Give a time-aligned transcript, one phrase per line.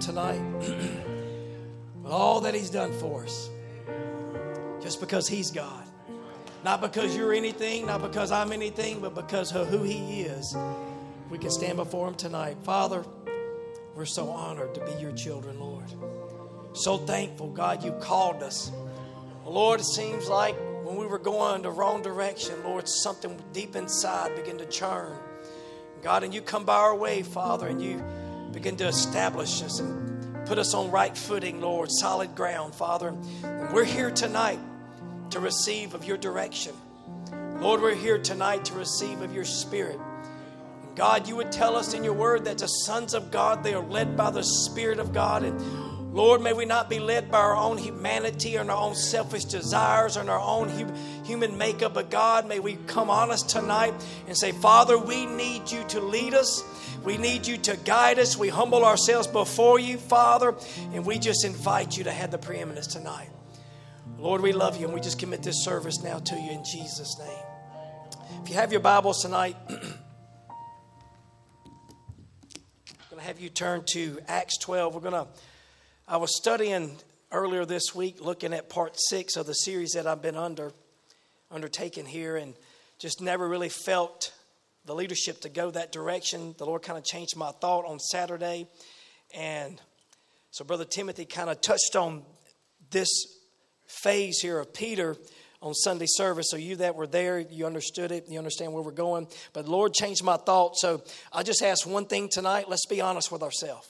[0.00, 0.40] tonight
[2.02, 3.50] with all that He's done for us.
[4.82, 5.84] Just because He's God.
[6.64, 10.56] Not because you're anything, not because I'm anything, but because of who He is.
[11.30, 12.56] We can stand before Him tonight.
[12.64, 13.04] Father,
[13.94, 15.84] we're so honored to be your children, Lord.
[16.72, 18.72] So thankful, God, you called us.
[19.44, 24.36] Lord, it seems like when we were going the wrong direction, Lord, something deep inside
[24.36, 25.16] began to churn.
[26.02, 28.02] God, and you come by our way, Father, and you
[28.52, 33.14] begin to establish us and put us on right footing, Lord, solid ground, Father.
[33.42, 34.58] And we're here tonight
[35.30, 36.74] to receive of your direction.
[37.60, 39.98] Lord, we're here tonight to receive of your spirit.
[40.82, 43.74] And God, you would tell us in your word that the sons of God, they
[43.74, 45.44] are led by the Spirit of God.
[45.44, 45.60] And
[46.12, 50.16] Lord, may we not be led by our own humanity and our own selfish desires
[50.16, 50.68] and our own
[51.24, 53.94] human makeup, but God, may we come honest tonight
[54.26, 56.64] and say, Father, we need you to lead us.
[57.04, 58.36] We need you to guide us.
[58.36, 60.56] We humble ourselves before you, Father,
[60.92, 63.30] and we just invite you to have the preeminence tonight.
[64.18, 67.18] Lord, we love you, and we just commit this service now to you in Jesus'
[67.20, 68.42] name.
[68.42, 69.76] If you have your Bibles tonight, I'm
[73.08, 74.94] going to have you turn to Acts 12.
[74.94, 75.28] We're going to
[76.10, 76.96] I was studying
[77.30, 80.72] earlier this week, looking at part six of the series that I've been under,
[81.52, 82.54] undertaking here, and
[82.98, 84.32] just never really felt
[84.86, 86.56] the leadership to go that direction.
[86.58, 88.66] The Lord kind of changed my thought on Saturday.
[89.36, 89.80] And
[90.50, 92.24] so, Brother Timothy kind of touched on
[92.90, 93.08] this
[93.86, 95.16] phase here of Peter
[95.62, 96.46] on Sunday service.
[96.50, 99.28] So, you that were there, you understood it, you understand where we're going.
[99.52, 100.74] But Lord changed my thought.
[100.74, 103.86] So, I just ask one thing tonight let's be honest with ourselves.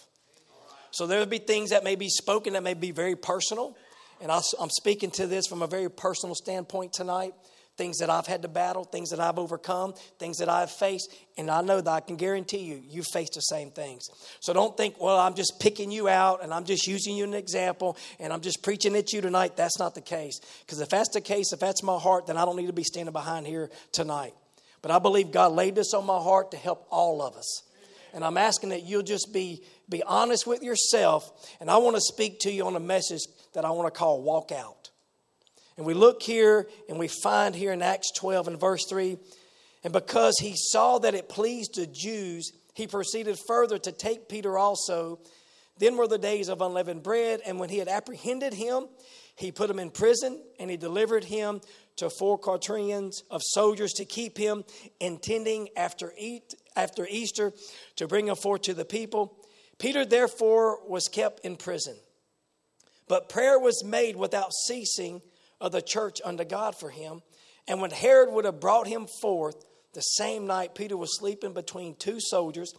[0.90, 3.76] So there'll be things that may be spoken that may be very personal.
[4.20, 7.32] And I'm speaking to this from a very personal standpoint tonight.
[7.76, 11.14] Things that I've had to battle, things that I've overcome, things that I've faced.
[11.38, 14.10] And I know that I can guarantee you, you've faced the same things.
[14.40, 17.32] So don't think, well, I'm just picking you out and I'm just using you an
[17.32, 19.56] example and I'm just preaching at you tonight.
[19.56, 20.40] That's not the case.
[20.66, 22.84] Because if that's the case, if that's my heart, then I don't need to be
[22.84, 24.34] standing behind here tonight.
[24.82, 27.62] But I believe God laid this on my heart to help all of us.
[28.12, 31.30] And I'm asking that you'll just be be honest with yourself.
[31.60, 33.22] And I want to speak to you on a message
[33.54, 34.90] that I want to call Walk Out.
[35.76, 39.18] And we look here and we find here in Acts 12 and verse 3
[39.82, 44.58] and because he saw that it pleased the Jews, he proceeded further to take Peter
[44.58, 45.20] also.
[45.78, 48.88] Then were the days of unleavened bread, and when he had apprehended him,
[49.36, 51.62] he put him in prison, and he delivered him
[51.96, 54.64] to four quaternions of soldiers to keep him,
[55.00, 57.52] intending after, eat, after Easter
[57.96, 59.36] to bring him forth to the people.
[59.80, 61.96] Peter, therefore, was kept in prison.
[63.08, 65.22] But prayer was made without ceasing
[65.60, 67.22] of the church unto God for him.
[67.66, 69.56] And when Herod would have brought him forth,
[69.94, 72.74] the same night Peter was sleeping between two soldiers,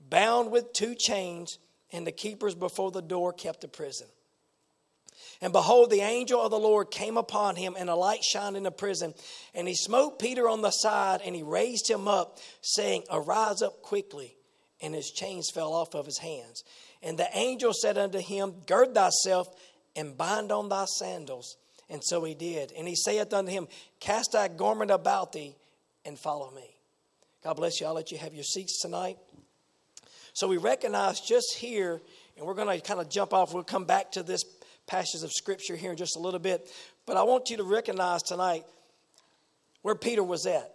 [0.00, 1.58] bound with two chains,
[1.92, 4.08] and the keepers before the door kept the prison.
[5.40, 8.64] And behold, the angel of the Lord came upon him, and a light shined in
[8.64, 9.14] the prison.
[9.54, 13.82] And he smote Peter on the side, and he raised him up, saying, Arise up
[13.82, 14.36] quickly
[14.82, 16.64] and his chains fell off of his hands.
[17.02, 19.48] And the angel said unto him, Gird thyself
[19.96, 21.56] and bind on thy sandals.
[21.88, 22.72] And so he did.
[22.76, 23.68] And he saith unto him,
[23.98, 25.56] Cast thy garment about thee
[26.04, 26.76] and follow me.
[27.42, 27.86] God bless you.
[27.86, 29.18] I'll let you have your seats tonight.
[30.32, 32.00] So we recognize just here,
[32.36, 33.52] and we're going to kind of jump off.
[33.52, 34.44] We'll come back to this
[34.86, 36.68] passage of scripture here in just a little bit.
[37.06, 38.64] But I want you to recognize tonight
[39.82, 40.72] where Peter was at.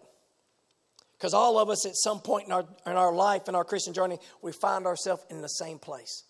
[1.25, 3.95] Because all of us, at some point in our, in our life, in our Christian
[3.95, 6.23] journey, we find ourselves in the same place.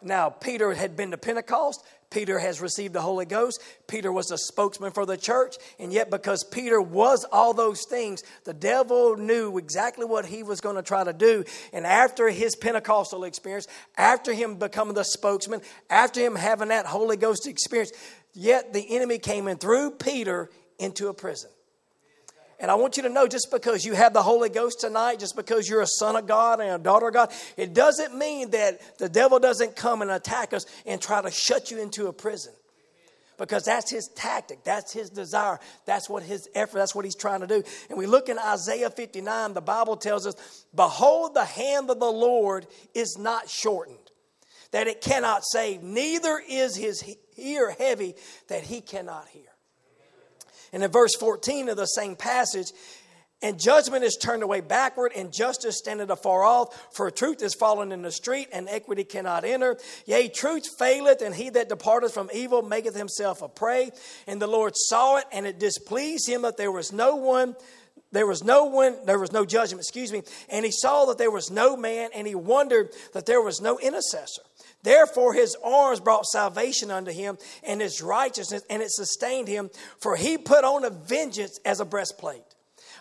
[0.00, 1.84] Now, Peter had been to Pentecost.
[2.08, 3.60] Peter has received the Holy Ghost.
[3.88, 5.56] Peter was a spokesman for the church.
[5.80, 10.60] And yet, because Peter was all those things, the devil knew exactly what he was
[10.60, 11.42] going to try to do.
[11.72, 17.16] And after his Pentecostal experience, after him becoming the spokesman, after him having that Holy
[17.16, 17.90] Ghost experience,
[18.34, 21.50] yet the enemy came in through Peter into a prison.
[22.60, 25.34] And I want you to know just because you have the Holy Ghost tonight, just
[25.34, 28.98] because you're a son of God and a daughter of God, it doesn't mean that
[28.98, 32.52] the devil doesn't come and attack us and try to shut you into a prison.
[33.38, 37.40] Because that's his tactic, that's his desire, that's what his effort, that's what he's trying
[37.40, 37.62] to do.
[37.88, 42.12] And we look in Isaiah 59, the Bible tells us, Behold, the hand of the
[42.12, 43.96] Lord is not shortened,
[44.72, 47.02] that it cannot save, neither is his
[47.38, 48.14] ear heavy,
[48.48, 49.49] that he cannot hear.
[50.72, 52.72] And in verse 14 of the same passage,
[53.42, 56.88] and judgment is turned away backward, and justice standeth afar off.
[56.92, 59.78] For truth is fallen in the street, and equity cannot enter.
[60.04, 63.92] Yea, truth faileth, and he that departeth from evil maketh himself a prey.
[64.26, 67.56] And the Lord saw it, and it displeased him that there was no one
[68.12, 71.30] there was no one there was no judgment excuse me and he saw that there
[71.30, 74.42] was no man and he wondered that there was no intercessor
[74.82, 79.70] Therefore, his arms brought salvation unto him, and his righteousness, and it sustained him.
[79.98, 82.42] For he put on a vengeance as a breastplate,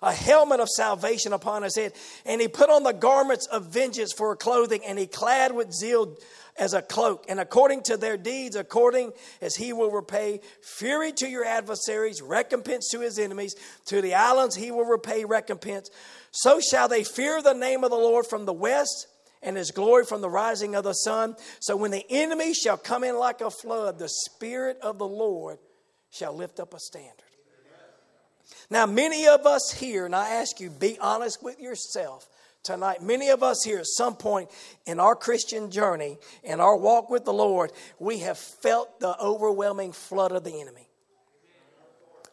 [0.01, 1.93] a helmet of salvation upon his head,
[2.25, 5.71] and he put on the garments of vengeance for a clothing, and he clad with
[5.71, 6.17] zeal
[6.57, 7.25] as a cloak.
[7.29, 12.89] And according to their deeds, according as he will repay fury to your adversaries, recompense
[12.89, 13.55] to his enemies,
[13.85, 15.89] to the islands he will repay recompense.
[16.31, 19.07] So shall they fear the name of the Lord from the west
[19.41, 21.35] and his glory from the rising of the sun.
[21.59, 25.59] So when the enemy shall come in like a flood, the Spirit of the Lord
[26.11, 27.13] shall lift up a standard.
[28.69, 32.27] Now, many of us here, and I ask you, be honest with yourself
[32.63, 33.01] tonight.
[33.01, 34.49] Many of us here, at some point
[34.85, 39.91] in our Christian journey, in our walk with the Lord, we have felt the overwhelming
[39.91, 40.88] flood of the enemy.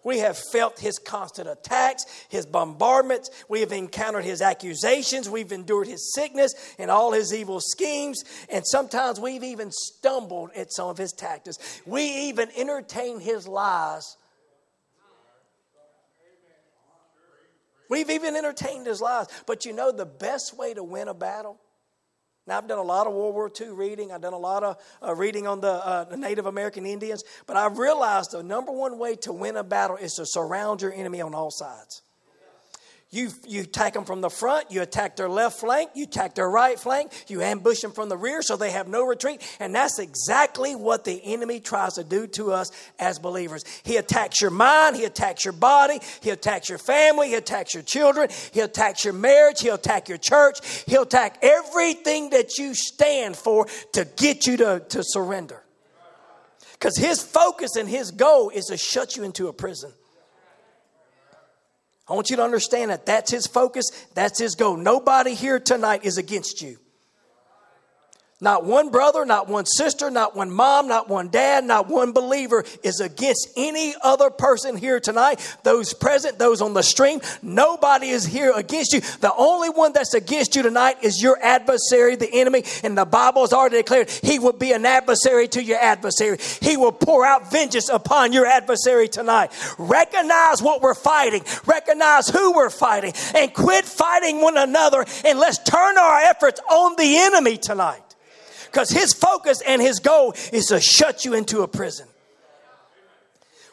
[0.07, 3.29] We have felt his constant attacks, his bombardments.
[3.49, 5.29] We have encountered his accusations.
[5.29, 8.23] We've endured his sickness and all his evil schemes.
[8.49, 11.59] And sometimes we've even stumbled at some of his tactics.
[11.85, 14.17] We even entertain his lies.
[17.91, 19.27] We've even entertained his lies.
[19.45, 21.59] But you know the best way to win a battle?
[22.47, 24.13] Now, I've done a lot of World War II reading.
[24.13, 27.25] I've done a lot of uh, reading on the, uh, the, Native American Indians.
[27.47, 30.93] But I've realized the number one way to win a battle is to surround your
[30.93, 32.03] enemy on all sides.
[33.17, 36.51] You, you attack them from the front, you attack their left flank, you attack their
[36.51, 39.41] right flank, you ambush them from the rear so they have no retreat.
[39.59, 43.65] And that's exactly what the enemy tries to do to us as believers.
[43.85, 47.85] He attacks your mind, he attacks your body, he attacks your family, he attacks your
[47.85, 53.35] children, he attacks your marriage, he'll attack your church, he'll attack everything that you stand
[53.35, 55.65] for to get you to, to surrender.
[56.75, 59.91] Because his focus and his goal is to shut you into a prison.
[62.09, 64.77] I want you to understand that that's his focus, that's his goal.
[64.77, 66.79] Nobody here tonight is against you.
[68.39, 72.67] Not one brother, not one sister, not one mom, not one dad, not one believer
[72.83, 75.41] is against any other person here tonight.
[75.63, 79.01] Those present, those on the stream, nobody is here against you.
[79.01, 82.65] The only one that's against you tonight is your adversary, the enemy.
[82.85, 86.37] And the Bible has already declared he will be an adversary to your adversary.
[86.61, 89.51] He will pour out vengeance upon your adversary tonight.
[89.79, 95.07] Recognize what we're fighting, recognize who we're fighting, and quit fighting one another.
[95.25, 98.06] And let's turn our efforts on the enemy tonight.
[98.77, 102.07] Because his focus and his goal is to shut you into a prison.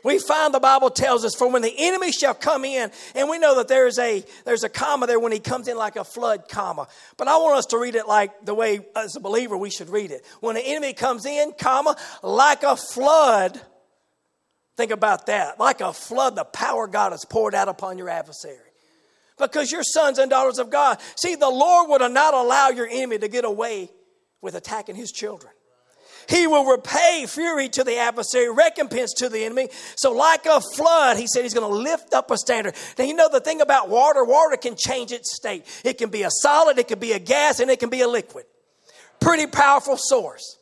[0.02, 3.38] We find the Bible tells us, for when the enemy shall come in, and we
[3.38, 6.48] know that there's a there's a comma there when he comes in like a flood
[6.48, 6.88] comma.
[7.18, 9.90] But I want us to read it like the way as a believer we should
[9.90, 10.26] read it.
[10.40, 13.60] When the enemy comes in, comma, like a flood.
[14.78, 15.60] Think about that.
[15.60, 18.72] Like a flood, the power God has poured out upon your adversary
[19.38, 21.00] because you're sons and daughters of God.
[21.18, 23.90] See, the Lord would not allow your enemy to get away
[24.44, 25.54] with attacking his children.
[26.30, 29.70] He will repay fury to the adversary, recompense to the enemy.
[29.96, 32.76] So, like a flood, he said he's going to lift up a standard.
[32.98, 35.66] Now, you know the thing about water water can change its state.
[35.84, 38.08] It can be a solid, it can be a gas, and it can be a
[38.08, 38.46] liquid.
[39.20, 40.58] Pretty powerful source.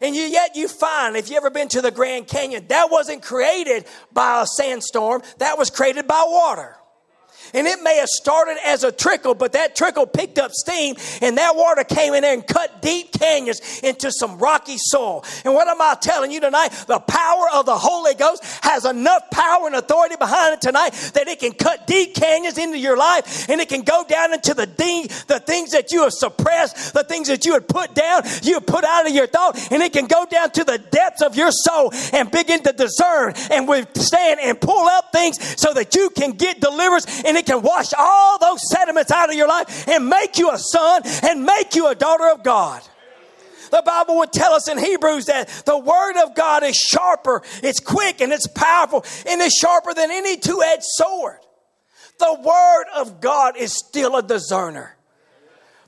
[0.00, 3.22] And you, yet you find, if you ever been to the Grand Canyon, that wasn't
[3.22, 6.76] created by a sandstorm, that was created by water.
[7.54, 11.38] And it may have started as a trickle, but that trickle picked up steam and
[11.38, 15.24] that water came in there and cut deep canyons into some rocky soil.
[15.44, 16.70] And what am I telling you tonight?
[16.86, 21.28] The power of the Holy Ghost has enough power and authority behind it tonight that
[21.28, 24.66] it can cut deep canyons into your life and it can go down into the
[24.66, 28.54] de- the things that you have suppressed, the things that you had put down, you
[28.54, 31.36] have put out of your thought, and it can go down to the depths of
[31.36, 36.10] your soul and begin to discern and withstand and pull out things so that you
[36.10, 40.08] can get deliverance and it can wash all those sediments out of your life and
[40.08, 42.82] make you a son and make you a daughter of God.
[43.70, 47.80] The Bible would tell us in Hebrews that the Word of God is sharper, it's
[47.80, 51.38] quick, and it's powerful, and it's sharper than any two edged sword.
[52.18, 54.96] The Word of God is still a discerner.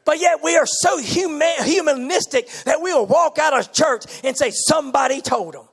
[0.05, 4.37] But yet we are so human, humanistic that we will walk out of church and
[4.37, 5.69] say, Somebody told them.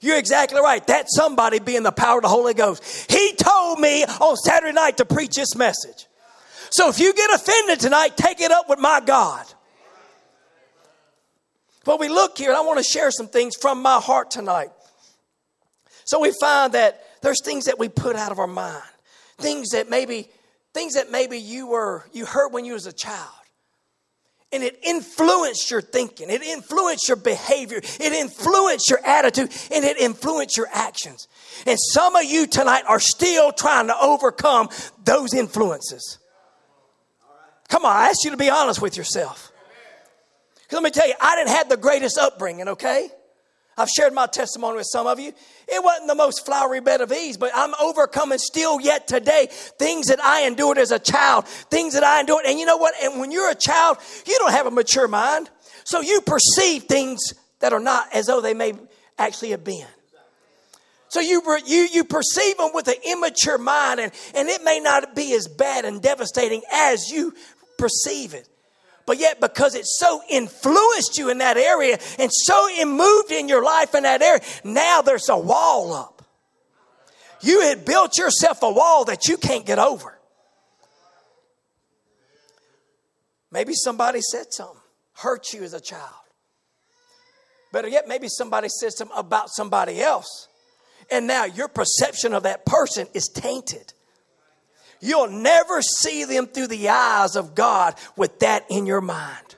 [0.00, 0.84] You're exactly right.
[0.86, 3.10] That somebody being the power of the Holy Ghost.
[3.10, 6.06] He told me on Saturday night to preach this message.
[6.70, 9.44] So if you get offended tonight, take it up with my God.
[11.84, 14.70] But we look here, and I want to share some things from my heart tonight.
[16.04, 18.82] So we find that there's things that we put out of our mind,
[19.38, 20.28] things that maybe,
[20.74, 23.39] things that maybe you were you heard when you was a child
[24.52, 29.96] and it influenced your thinking, it influenced your behavior, it influenced your attitude, and it
[29.98, 31.28] influenced your actions.
[31.66, 34.68] And some of you tonight are still trying to overcome
[35.04, 36.18] those influences.
[37.68, 39.52] Come on, I ask you to be honest with yourself.
[40.72, 43.08] Let me tell you, I didn't have the greatest upbringing, okay?
[43.76, 45.32] I've shared my testimony with some of you.
[45.68, 50.08] It wasn't the most flowery bed of ease, but I'm overcoming still yet today things
[50.08, 52.44] that I endured as a child, things that I endured.
[52.46, 52.94] And you know what?
[53.02, 55.48] And when you're a child, you don't have a mature mind.
[55.84, 57.20] So you perceive things
[57.60, 58.74] that are not as though they may
[59.18, 59.86] actually have been.
[61.08, 65.16] So you, you, you perceive them with an immature mind, and, and it may not
[65.16, 67.34] be as bad and devastating as you
[67.78, 68.48] perceive it.
[69.10, 73.60] But yet, because it so influenced you in that area and so moved in your
[73.60, 76.24] life in that area, now there's a wall up.
[77.40, 80.16] You had built yourself a wall that you can't get over.
[83.50, 84.80] Maybe somebody said something,
[85.14, 86.04] hurt you as a child.
[87.72, 90.46] Better yet, maybe somebody said something about somebody else.
[91.10, 93.92] And now your perception of that person is tainted.
[95.00, 99.56] You'll never see them through the eyes of God with that in your mind.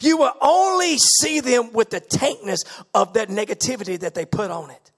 [0.00, 4.70] You will only see them with the taintness of that negativity that they put on
[4.70, 4.90] it.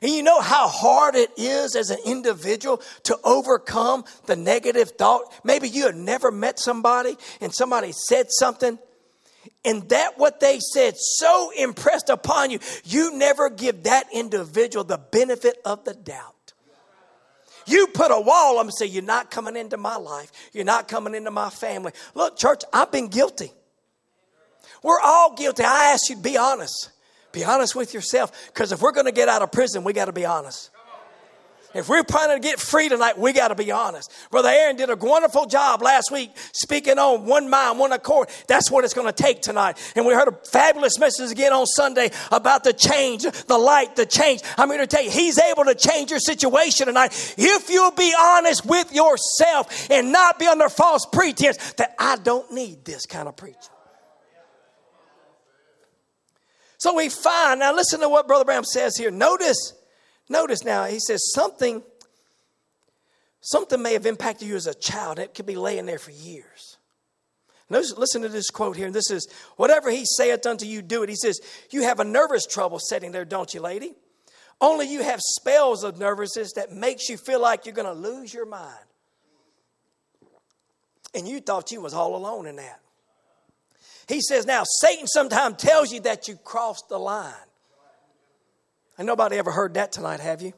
[0.00, 5.22] And you know how hard it is as an individual to overcome the negative thought?
[5.44, 8.78] Maybe you have never met somebody and somebody said something,
[9.64, 14.98] and that what they said so impressed upon you, you never give that individual the
[14.98, 16.36] benefit of the doubt.
[17.68, 20.32] You put a wall on and say, You're not coming into my life.
[20.52, 21.92] You're not coming into my family.
[22.14, 23.52] Look, church, I've been guilty.
[24.82, 25.64] We're all guilty.
[25.64, 26.90] I ask you to be honest.
[27.32, 28.32] Be honest with yourself.
[28.46, 30.70] Because if we're going to get out of prison, we got to be honest.
[31.74, 34.10] If we're planning to get free tonight, we got to be honest.
[34.30, 38.30] Brother Aaron did a wonderful job last week speaking on one mind, one accord.
[38.46, 39.76] That's what it's going to take tonight.
[39.94, 44.06] And we heard a fabulous message again on Sunday about the change, the light, the
[44.06, 44.40] change.
[44.56, 48.14] I'm here to tell you, He's able to change your situation tonight if you'll be
[48.18, 53.28] honest with yourself and not be under false pretense that I don't need this kind
[53.28, 53.60] of preaching.
[56.78, 59.10] So we find, now listen to what Brother Branham says here.
[59.10, 59.74] Notice
[60.28, 61.82] Notice now, he says something,
[63.40, 65.18] something may have impacted you as a child.
[65.18, 66.76] It could be laying there for years.
[67.70, 68.86] Notice, listen to this quote here.
[68.86, 71.08] And this is, whatever he saith unto you, do it.
[71.08, 71.38] He says,
[71.70, 73.94] you have a nervous trouble sitting there, don't you, lady?
[74.60, 78.32] Only you have spells of nervousness that makes you feel like you're going to lose
[78.32, 78.74] your mind.
[81.14, 82.80] And you thought you was all alone in that.
[84.08, 87.34] He says, now Satan sometimes tells you that you crossed the line.
[88.98, 90.52] And nobody ever heard that tonight, have you?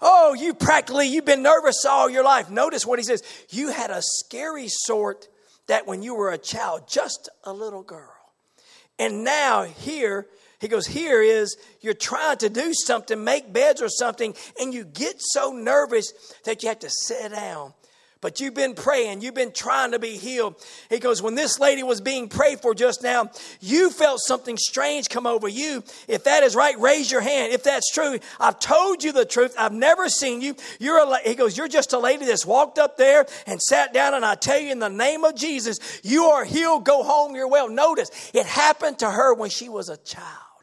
[0.00, 2.50] Oh, you practically, you've been nervous all your life.
[2.50, 3.22] Notice what he says.
[3.50, 5.28] You had a scary sort
[5.66, 8.12] that when you were a child, just a little girl.
[8.98, 10.26] And now here,
[10.60, 14.84] he goes, here is you're trying to do something, make beds or something, and you
[14.84, 16.12] get so nervous
[16.44, 17.74] that you have to sit down
[18.24, 20.54] but you've been praying, you've been trying to be healed.
[20.88, 25.10] He goes, When this lady was being prayed for just now, you felt something strange
[25.10, 25.84] come over you.
[26.08, 27.52] If that is right, raise your hand.
[27.52, 29.54] If that's true, I've told you the truth.
[29.58, 30.56] I've never seen you.
[30.80, 34.14] You're a, he goes, You're just a lady that's walked up there and sat down,
[34.14, 36.86] and I tell you in the name of Jesus, you are healed.
[36.86, 37.68] Go home, you're well.
[37.68, 40.53] Notice, it happened to her when she was a child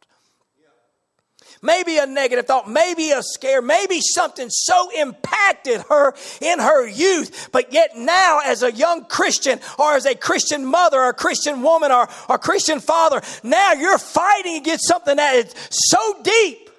[1.61, 7.49] maybe a negative thought, maybe a scare, maybe something so impacted her in her youth.
[7.51, 11.61] But yet now, as a young Christian or as a Christian mother or a Christian
[11.61, 16.70] woman or a Christian father, now you're fighting against something that is so deep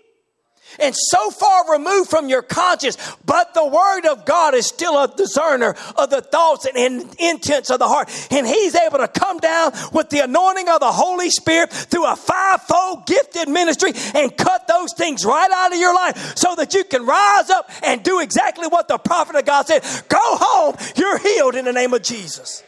[0.79, 5.09] and so far removed from your conscience, but the Word of God is still a
[5.15, 6.77] discerner of the thoughts and
[7.19, 8.11] intents of the heart.
[8.31, 12.17] And He's able to come down with the anointing of the Holy Spirit through a
[12.17, 16.85] fivefold gifted ministry and cut those things right out of your life so that you
[16.85, 19.83] can rise up and do exactly what the prophet of God said.
[20.09, 22.63] Go home, you're healed in the name of Jesus.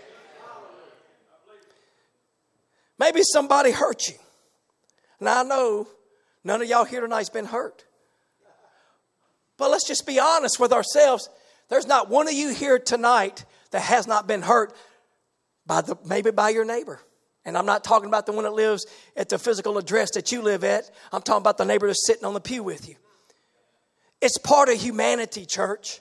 [2.98, 4.14] Maybe somebody hurt you.
[5.20, 5.88] Now I know
[6.42, 7.83] none of y'all here tonight's been hurt.
[9.56, 11.28] But let's just be honest with ourselves.
[11.68, 14.74] There's not one of you here tonight that has not been hurt
[15.66, 17.00] by the maybe by your neighbor.
[17.44, 20.40] And I'm not talking about the one that lives at the physical address that you
[20.40, 20.90] live at.
[21.12, 22.96] I'm talking about the neighbor that's sitting on the pew with you.
[24.20, 26.00] It's part of humanity, church.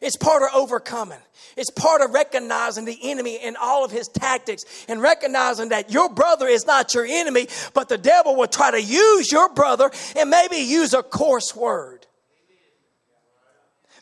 [0.00, 1.18] It's part of overcoming.
[1.56, 6.08] It's part of recognizing the enemy and all of his tactics and recognizing that your
[6.08, 10.30] brother is not your enemy, but the devil will try to use your brother and
[10.30, 12.06] maybe use a coarse word.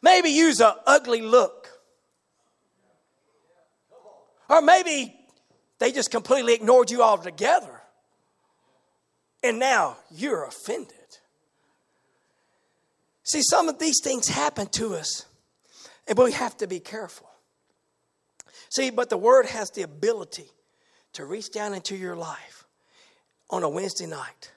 [0.02, 1.68] Maybe use an ugly look.
[4.48, 5.14] Or maybe
[5.78, 7.82] they just completely ignored you altogether.
[9.42, 10.94] And now you're offended.
[13.24, 15.26] See, some of these things happen to us,
[16.06, 17.28] and we have to be careful.
[18.70, 20.50] See, but the word has the ability
[21.12, 22.66] to reach down into your life
[23.50, 24.52] on a Wednesday night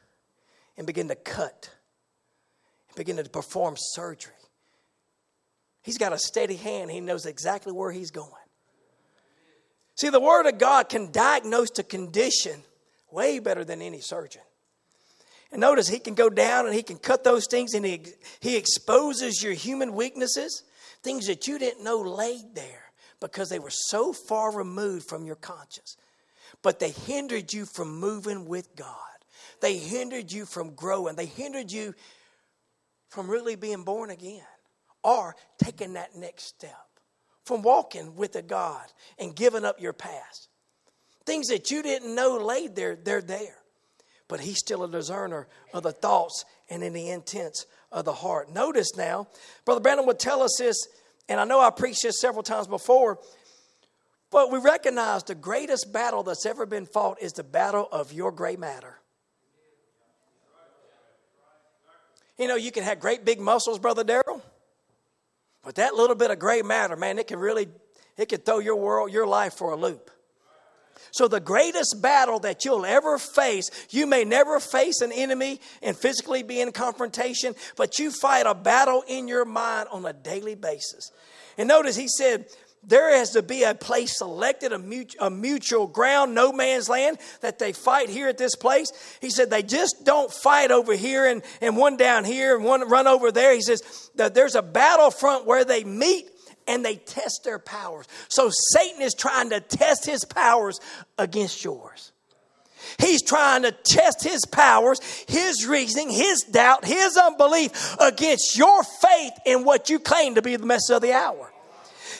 [0.77, 1.69] and begin to cut
[2.89, 4.33] and begin to perform surgery.
[5.81, 8.29] He's got a steady hand, he knows exactly where he's going.
[9.95, 12.63] See, the Word of God can diagnose the condition
[13.11, 14.41] way better than any surgeon.
[15.51, 18.05] And notice he can go down and he can cut those things and he,
[18.39, 20.63] he exposes your human weaknesses,
[21.03, 22.85] things that you didn't know laid there
[23.19, 25.97] because they were so far removed from your conscience.
[26.61, 28.95] But they hindered you from moving with God.
[29.59, 31.15] They hindered you from growing.
[31.15, 31.93] They hindered you
[33.09, 34.45] from really being born again
[35.03, 36.87] or taking that next step,
[37.43, 38.85] from walking with a God
[39.17, 40.49] and giving up your past.
[41.25, 43.57] Things that you didn't know laid there, they're there.
[44.27, 48.51] But He's still a discerner of the thoughts and in the intents of the heart.
[48.51, 49.27] Notice now,
[49.65, 50.87] Brother Branham would tell us this,
[51.27, 53.19] and I know I preached this several times before,
[54.31, 58.31] but we recognize the greatest battle that's ever been fought is the battle of your
[58.31, 58.97] gray matter.
[62.37, 64.30] You know, you can have great big muscles, Brother Darrell,
[65.63, 67.67] but that little bit of gray matter, man, it can really,
[68.17, 70.09] it can throw your world, your life for a loop.
[71.11, 75.97] So, the greatest battle that you'll ever face, you may never face an enemy and
[75.97, 80.55] physically be in confrontation, but you fight a battle in your mind on a daily
[80.55, 81.11] basis.
[81.57, 82.45] And notice he said,
[82.83, 87.19] there has to be a place selected, a mutual, a mutual ground, no man's land,
[87.41, 88.91] that they fight here at this place.
[89.21, 92.87] He said they just don't fight over here and, and one down here and one
[92.89, 93.53] run over there.
[93.53, 96.25] He says that there's a battlefront where they meet
[96.67, 98.07] and they test their powers.
[98.29, 100.79] So Satan is trying to test his powers
[101.19, 102.11] against yours.
[102.99, 109.33] He's trying to test his powers, his reasoning, his doubt, his unbelief against your faith
[109.45, 111.50] in what you claim to be the message of the hour.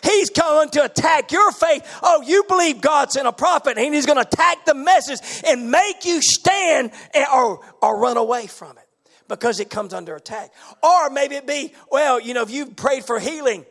[0.04, 1.88] He's coming to attack your faith.
[2.02, 5.70] Oh, you believe God sent a prophet, and he's going to attack the message and
[5.72, 6.92] make you stand
[7.34, 8.88] or, or run away from it
[9.28, 10.52] because it comes under attack.
[10.84, 13.66] Or maybe it be, well, you know, if you've prayed for healing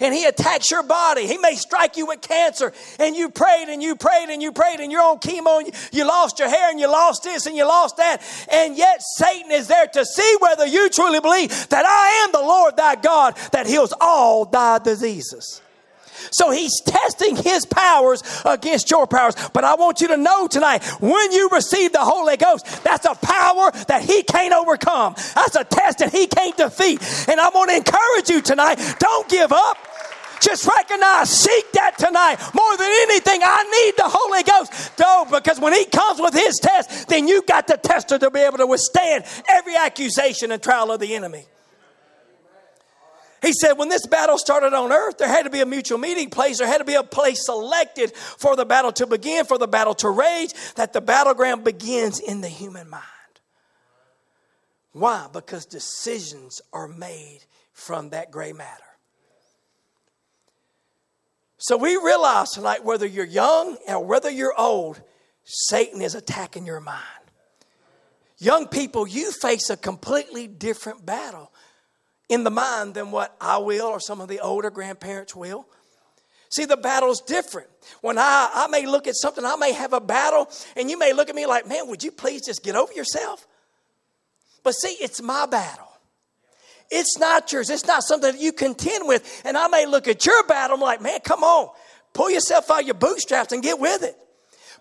[0.00, 1.26] and he attacks your body.
[1.26, 4.80] He may strike you with cancer and you prayed and you prayed and you prayed
[4.80, 7.66] and you're on chemo and you lost your hair and you lost this and you
[7.66, 8.22] lost that.
[8.52, 12.46] And yet Satan is there to see whether you truly believe that I am the
[12.46, 15.60] Lord thy God that heals all thy diseases.
[16.30, 19.34] So he's testing his powers against your powers.
[19.52, 23.14] But I want you to know tonight, when you receive the Holy Ghost, that's a
[23.14, 25.14] power that he can't overcome.
[25.34, 27.00] That's a test that he can't defeat.
[27.28, 29.78] And I want to encourage you tonight, don't give up.
[30.40, 32.36] Just recognize, seek that tonight.
[32.54, 34.98] More than anything, I need the Holy Ghost.
[34.98, 38.40] No, because when He comes with His test, then you got the tester to be
[38.40, 41.46] able to withstand every accusation and trial of the enemy.
[43.42, 46.30] He said, when this battle started on earth, there had to be a mutual meeting
[46.30, 46.58] place.
[46.58, 49.94] There had to be a place selected for the battle to begin, for the battle
[49.94, 53.02] to rage, that the battleground begins in the human mind.
[54.92, 55.26] Why?
[55.32, 57.40] Because decisions are made
[57.72, 58.82] from that gray matter.
[61.58, 65.00] So we realize tonight, whether you're young or whether you're old,
[65.44, 67.02] Satan is attacking your mind.
[68.38, 71.52] Young people, you face a completely different battle
[72.28, 75.66] in the mind than what I will or some of the older grandparents will.
[76.48, 77.68] See, the battle's different.
[78.00, 81.12] When I, I may look at something, I may have a battle, and you may
[81.12, 83.46] look at me like, man, would you please just get over yourself?
[84.62, 85.88] But see, it's my battle.
[86.90, 87.68] It's not yours.
[87.68, 89.42] It's not something that you contend with.
[89.44, 91.68] And I may look at your battle, I'm like, man, come on,
[92.12, 94.16] pull yourself out of your bootstraps and get with it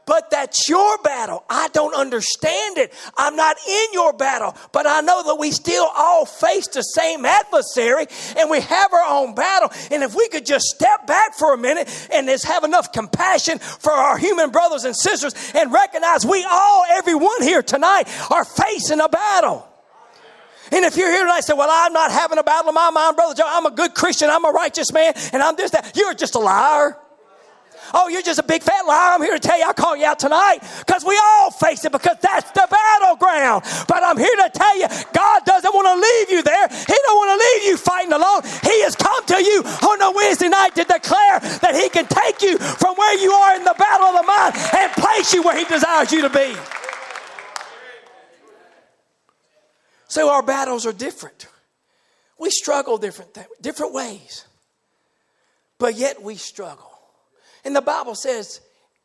[0.05, 1.43] but that's your battle.
[1.49, 2.93] I don't understand it.
[3.17, 7.25] I'm not in your battle, but I know that we still all face the same
[7.25, 8.05] adversary
[8.37, 9.69] and we have our own battle.
[9.91, 13.59] And if we could just step back for a minute and just have enough compassion
[13.59, 18.99] for our human brothers and sisters and recognize we all, everyone here tonight, are facing
[18.99, 19.67] a battle.
[20.71, 22.89] And if you're here tonight and say, Well, I'm not having a battle in my
[22.89, 25.95] mind, Brother Joe, I'm a good Christian, I'm a righteous man, and I'm this, that,
[25.95, 26.97] you're just a liar.
[27.93, 29.13] Oh, you're just a big fat liar.
[29.13, 31.91] I'm here to tell you, I'll call you out tonight because we all face it
[31.91, 33.63] because that's the battleground.
[33.87, 36.67] But I'm here to tell you, God doesn't want to leave you there.
[36.67, 38.41] He don't want to leave you fighting alone.
[38.63, 42.41] He has come to you on a Wednesday night to declare that He can take
[42.41, 45.57] you from where you are in the battle of the mind and place you where
[45.57, 46.55] He desires you to be.
[50.07, 51.47] So our battles are different.
[52.37, 54.45] We struggle different, different ways,
[55.77, 56.94] but yet we struggle.
[57.65, 58.61] And the Bible says,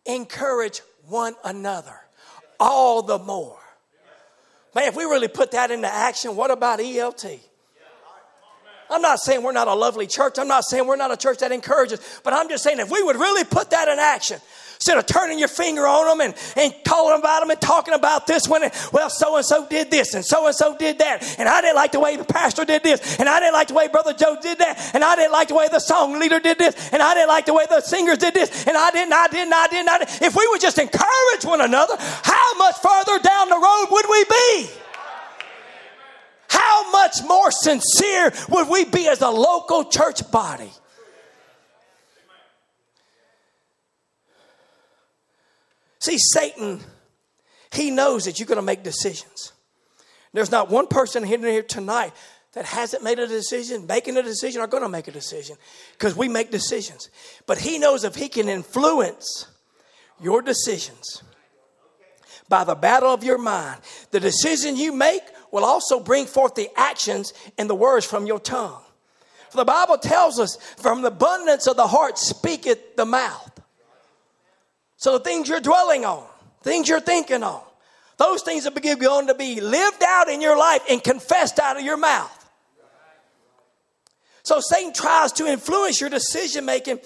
[0.07, 1.99] encourage one another
[2.61, 3.59] all the more.
[4.75, 7.41] Man, if we really put that into action, what about ELT?
[8.91, 10.39] I'm not saying we're not a lovely church.
[10.39, 13.03] I'm not saying we're not a church that encourages, but I'm just saying if we
[13.03, 14.41] would really put that in action.
[14.81, 18.27] Instead of turning your finger on them and, and calling about them and talking about
[18.27, 21.23] this one, and, well, so and so did this and so and so did that,
[21.39, 23.75] and I didn't like the way the pastor did this, and I didn't like the
[23.75, 26.57] way Brother Joe did that, and I didn't like the way the song leader did
[26.57, 29.29] this, and I didn't like the way the singers did this, and I didn't, I
[29.29, 30.23] didn't, I didn't, I didn't.
[30.23, 34.25] If we would just encourage one another, how much further down the road would we
[34.25, 34.71] be?
[36.49, 40.71] How much more sincere would we be as a local church body?
[46.01, 46.81] See, Satan,
[47.73, 49.53] he knows that you're going to make decisions.
[50.33, 52.13] There's not one person here tonight
[52.53, 55.57] that hasn't made a decision, making a decision, or going to make a decision
[55.93, 57.11] because we make decisions.
[57.47, 59.47] But he knows if he can influence
[60.21, 61.23] your decisions
[62.49, 66.69] by the battle of your mind, the decision you make will also bring forth the
[66.77, 68.83] actions and the words from your tongue.
[69.51, 73.50] For the Bible tells us, from the abundance of the heart speaketh the mouth.
[75.01, 76.27] So the things you're dwelling on,
[76.63, 77.63] things you're thinking on,
[78.19, 81.83] those things are going to be lived out in your life and confessed out of
[81.83, 82.51] your mouth.
[84.43, 87.01] So Satan tries to influence your decision making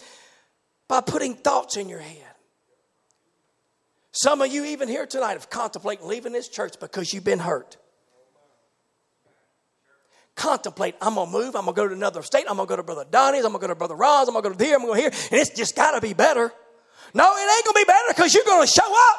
[0.88, 2.18] by putting thoughts in your head.
[4.10, 7.76] Some of you, even here tonight, have contemplated leaving this church because you've been hurt.
[10.34, 13.04] Contemplate, I'm gonna move, I'm gonna go to another state, I'm gonna go to Brother
[13.08, 14.98] Donnie's, I'm gonna go to Brother Ron's, I'm gonna go to here, I'm gonna go
[14.98, 16.52] here, and it's just gotta be better.
[17.14, 19.18] No, it ain't going to be better because you're going to show up.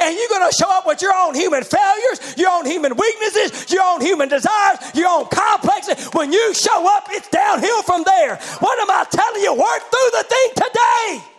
[0.00, 3.70] And you're going to show up with your own human failures, your own human weaknesses,
[3.70, 6.06] your own human desires, your own complexes.
[6.12, 8.36] When you show up, it's downhill from there.
[8.58, 9.54] What am I telling you?
[9.54, 11.35] Work through the thing today.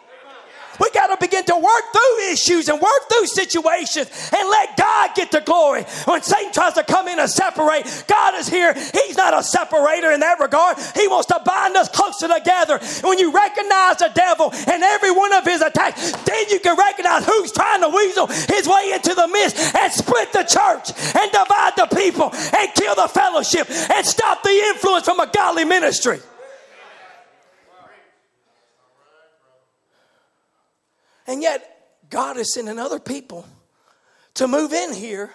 [0.80, 5.16] We got to begin to work through issues and work through situations and let God
[5.16, 5.84] get the glory.
[6.06, 8.74] When Satan tries to come in and separate, God is here.
[8.74, 10.78] He's not a separator in that regard.
[10.96, 12.80] He wants to bind us closer together.
[13.02, 17.26] when you recognize the devil and every one of his attacks, then you can recognize
[17.26, 21.74] who's trying to weasel his way into the midst and split the church and divide
[21.76, 26.20] the people and kill the fellowship and stop the influence from a godly ministry.
[31.28, 33.46] And yet, God is sending other people
[34.36, 35.32] to move in here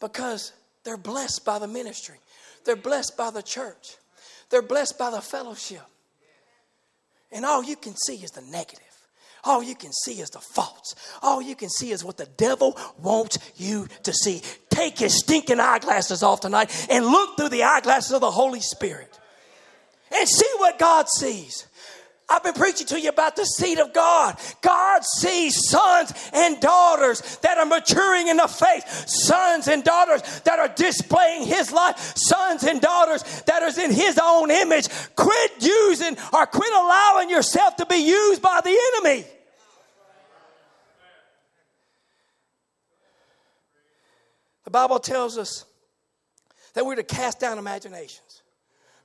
[0.00, 0.52] because
[0.84, 2.16] they're blessed by the ministry,
[2.64, 3.96] they're blessed by the church,
[4.50, 5.82] they're blessed by the fellowship.
[7.32, 8.82] And all you can see is the negative.
[9.44, 10.96] All you can see is the faults.
[11.22, 14.42] All you can see is what the devil wants you to see.
[14.70, 19.16] Take his stinking eyeglasses off tonight and look through the eyeglasses of the Holy Spirit
[20.10, 21.66] and see what God sees.
[22.28, 24.36] I've been preaching to you about the seed of God.
[24.60, 30.58] God sees sons and daughters that are maturing in the faith, sons and daughters that
[30.58, 34.88] are displaying His life, sons and daughters that are in His own image.
[35.14, 39.24] Quit using or quit allowing yourself to be used by the enemy.
[44.64, 45.64] The Bible tells us
[46.74, 48.25] that we're to cast down imaginations.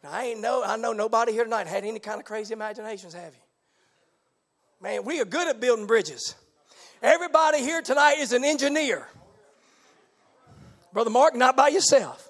[0.04, 3.14] Now, I ain't know, I know nobody here tonight had any kind of crazy imaginations,
[3.14, 3.42] have you?
[4.82, 6.36] Man, we are good at building bridges.
[7.04, 9.08] Everybody here tonight is an engineer.
[10.92, 12.30] Brother Mark, not by yourself.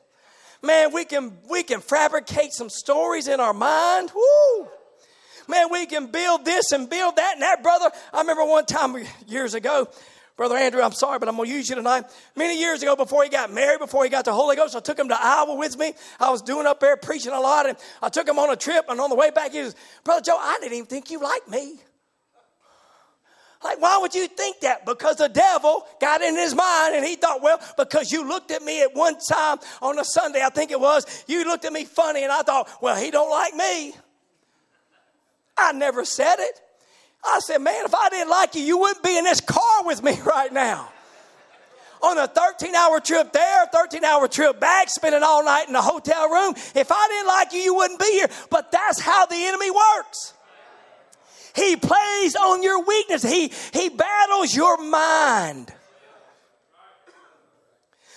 [0.61, 4.11] Man, we can we can fabricate some stories in our mind.
[4.13, 4.67] Woo!
[5.47, 7.89] Man, we can build this and build that and that, brother.
[8.13, 8.95] I remember one time
[9.27, 9.89] years ago,
[10.41, 12.05] Brother Andrew, I'm sorry, but I'm going to use you tonight.
[12.35, 14.97] Many years ago, before he got married, before he got the Holy Ghost, I took
[14.97, 15.93] him to Iowa with me.
[16.19, 18.85] I was doing up there preaching a lot, and I took him on a trip.
[18.89, 21.47] And on the way back, he was, Brother Joe, I didn't even think you liked
[21.47, 21.75] me.
[23.63, 24.83] Like, why would you think that?
[24.83, 28.63] Because the devil got in his mind and he thought, well, because you looked at
[28.63, 31.85] me at one time on a Sunday, I think it was, you looked at me
[31.85, 33.93] funny, and I thought, well, he don't like me.
[35.55, 36.61] I never said it.
[37.23, 40.03] I said, man, if I didn't like you, you wouldn't be in this car with
[40.03, 40.91] me right now.
[42.01, 45.81] On a 13 hour trip there, 13 hour trip back, spending all night in a
[45.81, 46.55] hotel room.
[46.75, 48.29] If I didn't like you, you wouldn't be here.
[48.49, 50.33] But that's how the enemy works.
[51.55, 53.21] He plays on your weakness.
[53.21, 55.71] He, he battles your mind.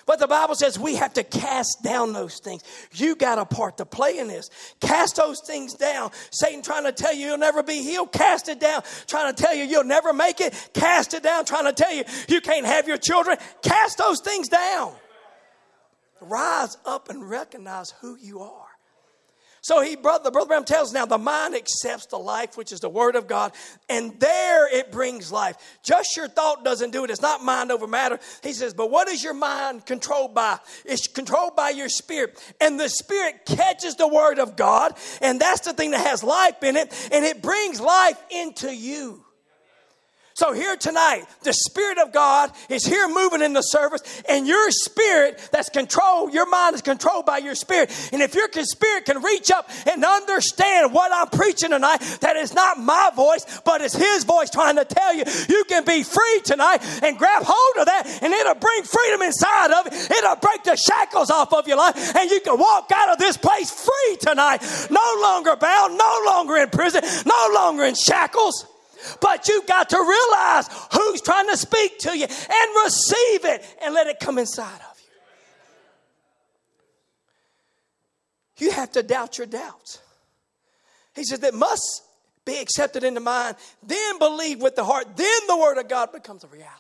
[0.07, 2.63] But the Bible says we have to cast down those things.
[2.93, 4.51] You got a part to play in this.
[4.81, 6.11] Cast those things down.
[6.31, 8.83] Satan trying to tell you you'll never be healed, cast it down.
[9.07, 11.45] Trying to tell you you'll never make it, cast it down.
[11.45, 14.93] Trying to tell you you can't have your children, cast those things down.
[16.21, 18.64] Rise up and recognize who you are.
[19.65, 22.91] So he, brother, brother Branham tells now the mind accepts the life, which is the
[22.91, 23.55] word of God,
[23.89, 25.57] and there it brings life.
[25.83, 27.11] Just your thought doesn't do it.
[27.11, 28.19] It's not mind over matter.
[28.43, 30.59] He says, but what is your mind controlled by?
[30.85, 32.39] It's controlled by your spirit.
[32.61, 36.63] And the spirit catches the word of God, and that's the thing that has life
[36.63, 39.25] in it, and it brings life into you.
[40.37, 44.69] So, here tonight, the Spirit of God is here moving in the service, and your
[44.73, 47.89] spirit that's controlled, your mind is controlled by your spirit.
[48.13, 52.53] And if your spirit can reach up and understand what I'm preaching tonight, that is
[52.53, 56.41] not my voice, but it's His voice trying to tell you, you can be free
[56.43, 60.11] tonight and grab hold of that, and it'll bring freedom inside of it.
[60.11, 63.37] It'll break the shackles off of your life, and you can walk out of this
[63.37, 64.67] place free tonight.
[64.91, 68.67] No longer bound, no longer in prison, no longer in shackles.
[69.21, 73.95] But you've got to realize who's trying to speak to you and receive it and
[73.95, 75.01] let it come inside of
[78.59, 78.67] you.
[78.67, 80.01] You have to doubt your doubts.
[81.15, 82.03] He says that must
[82.45, 86.13] be accepted in the mind, then believe with the heart, then the word of God
[86.13, 86.71] becomes a reality.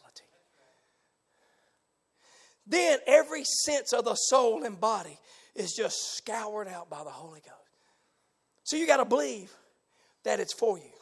[2.67, 5.19] Then every sense of the soul and body
[5.55, 7.55] is just scoured out by the Holy Ghost.
[8.65, 9.53] So you got to believe
[10.25, 10.94] that it's for you.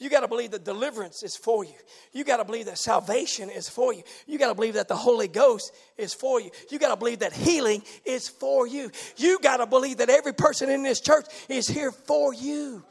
[0.00, 1.74] You got to believe that deliverance is for you.
[2.14, 4.02] You got to believe that salvation is for you.
[4.26, 6.50] You got to believe that the Holy Ghost is for you.
[6.70, 8.90] You got to believe that healing is for you.
[9.18, 12.82] You got to believe that every person in this church is here for you.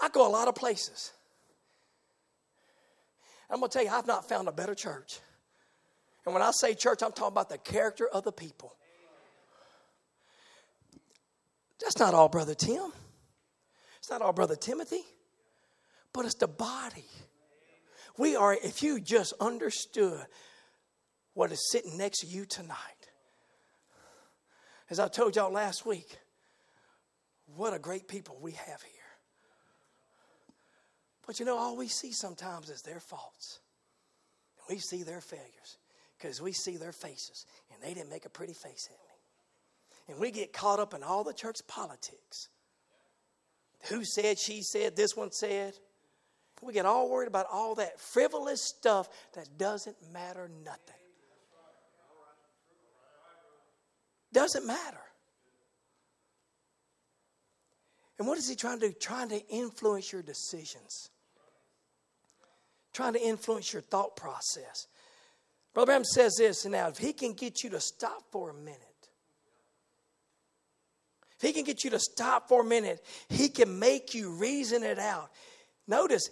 [0.00, 1.12] I go a lot of places.
[3.50, 5.18] I'm going to tell you, I've not found a better church.
[6.24, 8.76] And when I say church, I'm talking about the character of the people.
[11.80, 12.92] That's not all, Brother Tim.
[14.06, 15.02] It's not all Brother Timothy,
[16.12, 17.10] but it's the body.
[18.16, 20.24] We are, if you just understood
[21.34, 22.76] what is sitting next to you tonight.
[24.90, 26.18] As I told y'all last week,
[27.56, 28.92] what a great people we have here.
[31.26, 33.58] But you know, all we see sometimes is their faults.
[34.68, 35.78] We see their failures
[36.16, 40.14] because we see their faces, and they didn't make a pretty face at me.
[40.14, 42.50] And we get caught up in all the church politics
[43.88, 45.74] who said, she said, this one said.
[46.62, 50.94] We get all worried about all that frivolous stuff that doesn't matter nothing.
[54.32, 55.00] Doesn't matter.
[58.18, 58.94] And what is he trying to do?
[58.98, 61.10] Trying to influence your decisions,
[62.94, 64.86] trying to influence your thought process.
[65.74, 68.54] Brother Branham says this, and now if he can get you to stop for a
[68.54, 68.85] minute
[71.38, 74.82] if he can get you to stop for a minute, he can make you reason
[74.82, 75.30] it out.
[75.86, 76.30] Notice,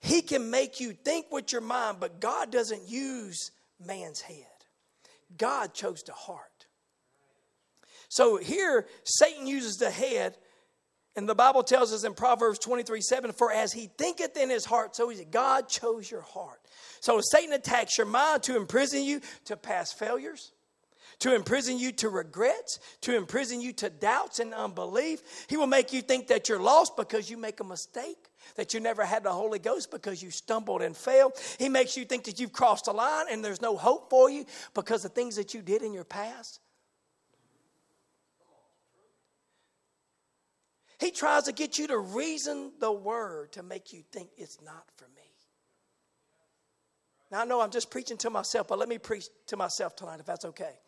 [0.00, 3.50] he can make you think with your mind, but God doesn't use
[3.84, 4.46] man's head.
[5.36, 6.66] God chose the heart.
[8.08, 10.36] So here, Satan uses the head,
[11.14, 14.64] and the Bible tells us in Proverbs 23 7, for as he thinketh in his
[14.64, 15.30] heart, so is it.
[15.30, 16.60] God chose your heart.
[17.00, 20.52] So Satan attacks your mind to imprison you to past failures
[21.22, 25.46] to imprison you to regrets, to imprison you to doubts and unbelief.
[25.48, 28.80] He will make you think that you're lost because you make a mistake, that you
[28.80, 31.34] never had the Holy Ghost because you stumbled and failed.
[31.60, 34.46] He makes you think that you've crossed a line and there's no hope for you
[34.74, 36.58] because of things that you did in your past.
[40.98, 44.84] He tries to get you to reason the word to make you think it's not
[44.96, 45.22] for me.
[47.30, 50.18] Now, I know I'm just preaching to myself, but let me preach to myself tonight
[50.18, 50.80] if that's okay.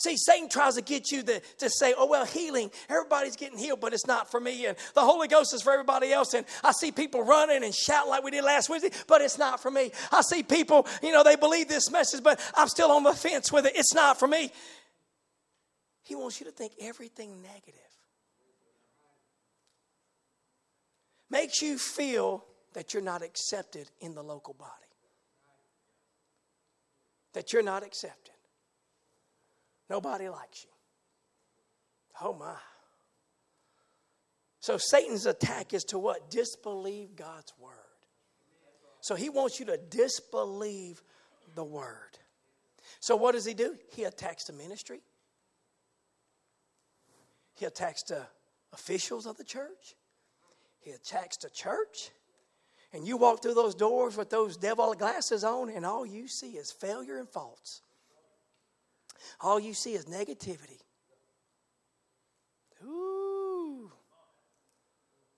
[0.00, 3.80] See, Satan tries to get you to, to say, oh, well, healing, everybody's getting healed,
[3.80, 4.64] but it's not for me.
[4.64, 6.32] And the Holy Ghost is for everybody else.
[6.32, 9.60] And I see people running and shouting like we did last Wednesday, but it's not
[9.60, 9.92] for me.
[10.10, 13.52] I see people, you know, they believe this message, but I'm still on the fence
[13.52, 13.72] with it.
[13.76, 14.50] It's not for me.
[16.02, 17.74] He wants you to think everything negative.
[21.28, 24.70] Makes you feel that you're not accepted in the local body.
[27.34, 28.32] That you're not accepted.
[29.90, 30.70] Nobody likes you.
[32.22, 32.54] Oh my.
[34.60, 36.30] So Satan's attack is to what?
[36.30, 37.74] Disbelieve God's word.
[39.00, 41.02] So he wants you to disbelieve
[41.56, 42.18] the word.
[43.00, 43.76] So what does he do?
[43.94, 45.00] He attacks the ministry.
[47.54, 48.22] He attacks the
[48.72, 49.96] officials of the church.
[50.80, 52.10] He attacks the church.
[52.92, 56.52] And you walk through those doors with those devil glasses on, and all you see
[56.52, 57.82] is failure and faults
[59.40, 60.80] all you see is negativity.
[62.84, 63.90] Ooh.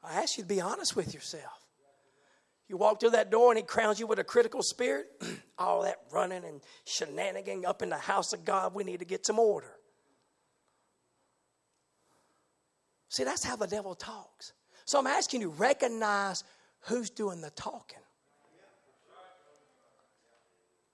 [0.03, 1.66] I ask you to be honest with yourself.
[2.68, 5.07] You walk through that door and he crowns you with a critical spirit.
[5.59, 9.27] all that running and shenanigan up in the house of God, we need to get
[9.27, 9.75] some order.
[13.09, 14.55] See, that's how the devil talks.
[14.87, 16.45] So I'm asking you, recognize
[16.81, 17.99] who's doing the talking.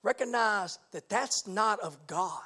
[0.03, 2.43] Recognize that that's not of God.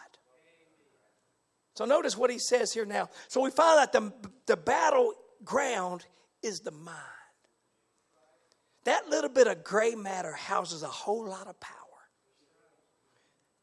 [1.74, 3.08] So notice what he says here now.
[3.28, 4.12] So we find that the,
[4.46, 6.04] the battleground
[6.42, 6.98] is the mind.
[8.84, 11.76] That little bit of gray matter houses a whole lot of power.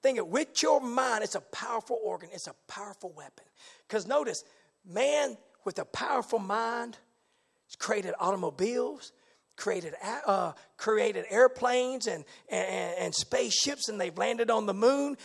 [0.01, 3.45] Think of it with your mind, it's a powerful organ, it's a powerful weapon.
[3.87, 4.43] Because notice,
[4.85, 6.97] man with a powerful mind
[7.77, 9.11] created automobiles,
[9.57, 9.93] created,
[10.25, 15.17] uh, created airplanes and, and, and spaceships, and they've landed on the moon.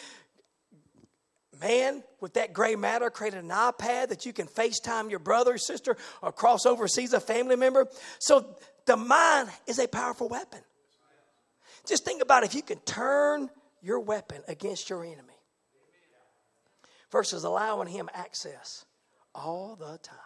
[1.61, 5.97] Man with that gray matter created an iPad that you can FaceTime your brother, sister,
[6.23, 7.87] or cross overseas a family member.
[8.19, 10.61] So the mind is a powerful weapon.
[11.87, 13.51] Just think about if you can turn
[13.83, 15.35] your weapon against your enemy
[17.11, 18.85] versus allowing him access
[19.35, 20.19] all the time.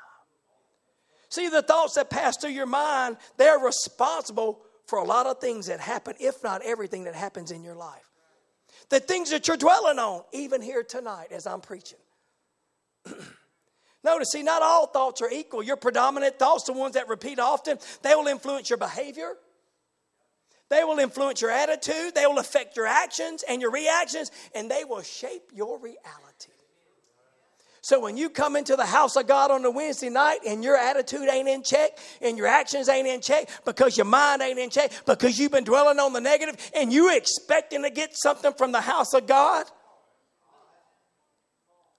[1.28, 5.66] See, the thoughts that pass through your mind, they're responsible for a lot of things
[5.66, 8.07] that happen, if not everything that happens in your life.
[8.90, 11.98] The things that you're dwelling on, even here tonight as I'm preaching.
[14.04, 15.62] Notice, see, not all thoughts are equal.
[15.62, 19.34] Your predominant thoughts, the ones that repeat often, they will influence your behavior.
[20.70, 22.14] They will influence your attitude.
[22.14, 26.52] They will affect your actions and your reactions, and they will shape your reality.
[27.88, 30.76] So when you come into the house of God on a Wednesday night and your
[30.76, 34.68] attitude ain't in check and your actions ain't in check because your mind ain't in
[34.68, 38.72] check because you've been dwelling on the negative and you expecting to get something from
[38.72, 39.64] the house of God,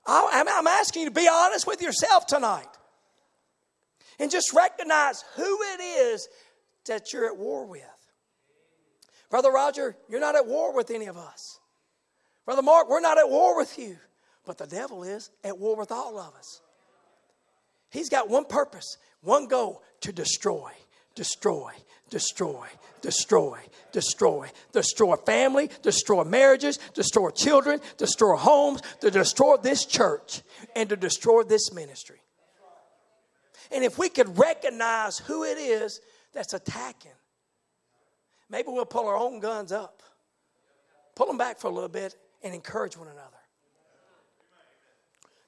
[0.06, 2.70] I'm asking you to be honest with yourself tonight
[4.20, 6.30] and just recognize who it is
[6.86, 7.82] that you're at war with.
[9.32, 11.58] Brother Roger, you're not at war with any of us.
[12.46, 13.98] Brother Mark, we're not at war with you.
[14.50, 16.62] But the devil is at war with all of us.
[17.92, 20.72] He's got one purpose, one goal to destroy,
[21.14, 21.74] destroy,
[22.10, 22.66] destroy,
[23.00, 23.60] destroy,
[23.92, 30.42] destroy, destroy family, destroy marriages, destroy children, destroy homes, to destroy this church,
[30.76, 32.20] and to destroy this ministry.
[33.72, 36.02] And if we could recognize who it is
[36.34, 37.12] that's attacking,
[38.50, 40.02] maybe we'll pull our own guns up,
[41.14, 43.39] pull them back for a little bit, and encourage one another.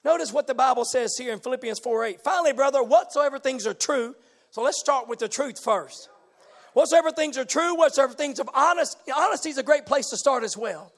[0.04, 2.22] Notice what the Bible says here in Philippians 4 8.
[2.22, 4.16] Finally, brother, whatsoever things are true.
[4.50, 6.10] So let's start with the truth first.
[6.74, 10.44] Whatsoever things are true, whatsoever things of honest, honesty is a great place to start
[10.44, 10.92] as well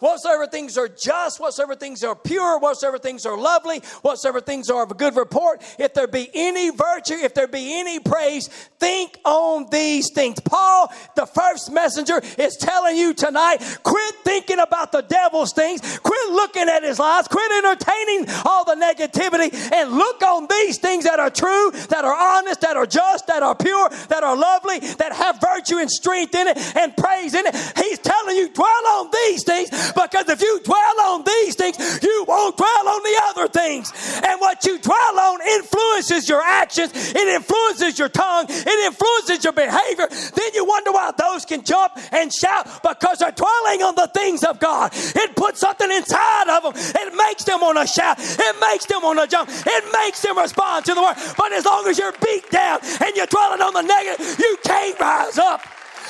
[0.00, 4.82] whatsoever things are just, whatsoever things are pure, whatsoever things are lovely, whatsoever things are
[4.82, 9.18] of a good report, if there be any virtue, if there be any praise, think
[9.24, 10.40] on these things.
[10.40, 16.32] Paul, the first messenger, is telling you tonight quit thinking about the devil's things, quit
[16.32, 21.18] looking at his lies, quit entertaining all the negativity, and look on these things that
[21.18, 25.12] are true, that are honest, that are just, that are pure, that are lovely, that
[25.12, 27.54] have virtue and strength in it, and praise in it.
[27.76, 32.24] He's telling you dwell on these things because if you dwell on these things, you
[32.26, 33.92] won't dwell on the other things.
[34.24, 39.52] And what you dwell on influences your actions, it influences your tongue, it influences your
[39.52, 40.08] behavior.
[40.08, 44.44] Then you wonder why those can jump and shout because they're dwelling on the things
[44.44, 44.92] of God.
[44.94, 49.02] It puts something inside of them, it makes them want to shout, it makes them
[49.02, 51.16] want to jump, it makes them respond to the word.
[51.36, 54.98] But as long as you're beat down and you're dwelling on the negative, you can't
[55.00, 55.60] rise up.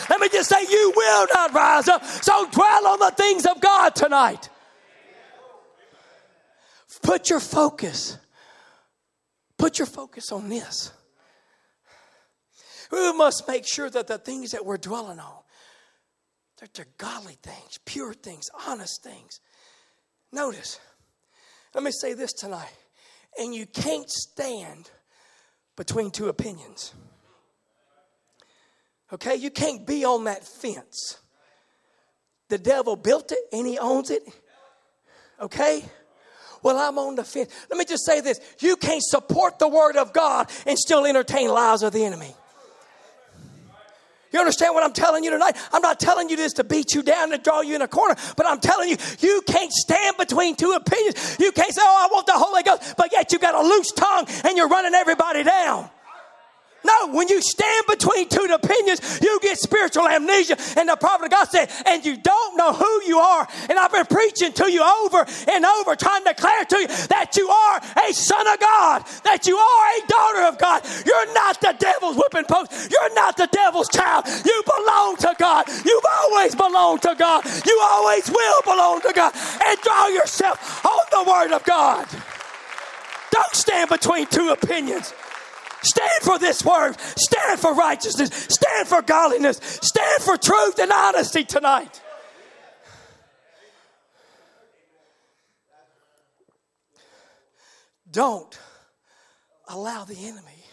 [0.08, 2.04] Let me just say, you will not rise up.
[2.04, 4.48] So dwell on the things of God tonight.
[7.02, 8.18] Put your focus.
[9.58, 10.92] Put your focus on this.
[12.90, 15.42] We must make sure that the things that we're dwelling on,
[16.60, 19.40] that they're godly things, pure things, honest things.
[20.32, 20.80] Notice,
[21.74, 22.72] let me say this tonight.
[23.38, 24.90] And you can't stand
[25.76, 26.94] between two opinions.
[29.14, 29.36] Okay?
[29.36, 31.18] You can't be on that fence.
[32.48, 34.22] The devil built it and he owns it.
[35.40, 35.84] Okay?
[36.62, 37.50] Well, I'm on the fence.
[37.70, 41.48] Let me just say this you can't support the word of God and still entertain
[41.48, 42.34] lies of the enemy.
[44.32, 45.56] You understand what I'm telling you tonight?
[45.72, 48.16] I'm not telling you this to beat you down and draw you in a corner,
[48.36, 51.36] but I'm telling you, you can't stand between two opinions.
[51.38, 53.92] You can't say, Oh, I want the Holy Ghost, but yet you got a loose
[53.92, 55.88] tongue and you're running everybody down.
[56.84, 60.56] No, when you stand between two opinions, you get spiritual amnesia.
[60.76, 63.48] And the prophet of God said, and you don't know who you are.
[63.68, 67.36] And I've been preaching to you over and over, trying to declare to you that
[67.36, 70.84] you are a son of God, that you are a daughter of God.
[71.06, 72.90] You're not the devil's whipping post.
[72.90, 74.26] You're not the devil's child.
[74.44, 75.66] You belong to God.
[75.84, 77.44] You've always belonged to God.
[77.66, 79.32] You always will belong to God.
[79.66, 82.06] And draw yourself on the word of God.
[83.30, 85.12] Don't stand between two opinions.
[85.84, 86.98] Stand for this word.
[86.98, 88.30] Stand for righteousness.
[88.32, 89.58] Stand for godliness.
[89.82, 92.00] Stand for truth and honesty tonight.
[98.10, 98.58] Don't
[99.68, 100.64] allow the enemy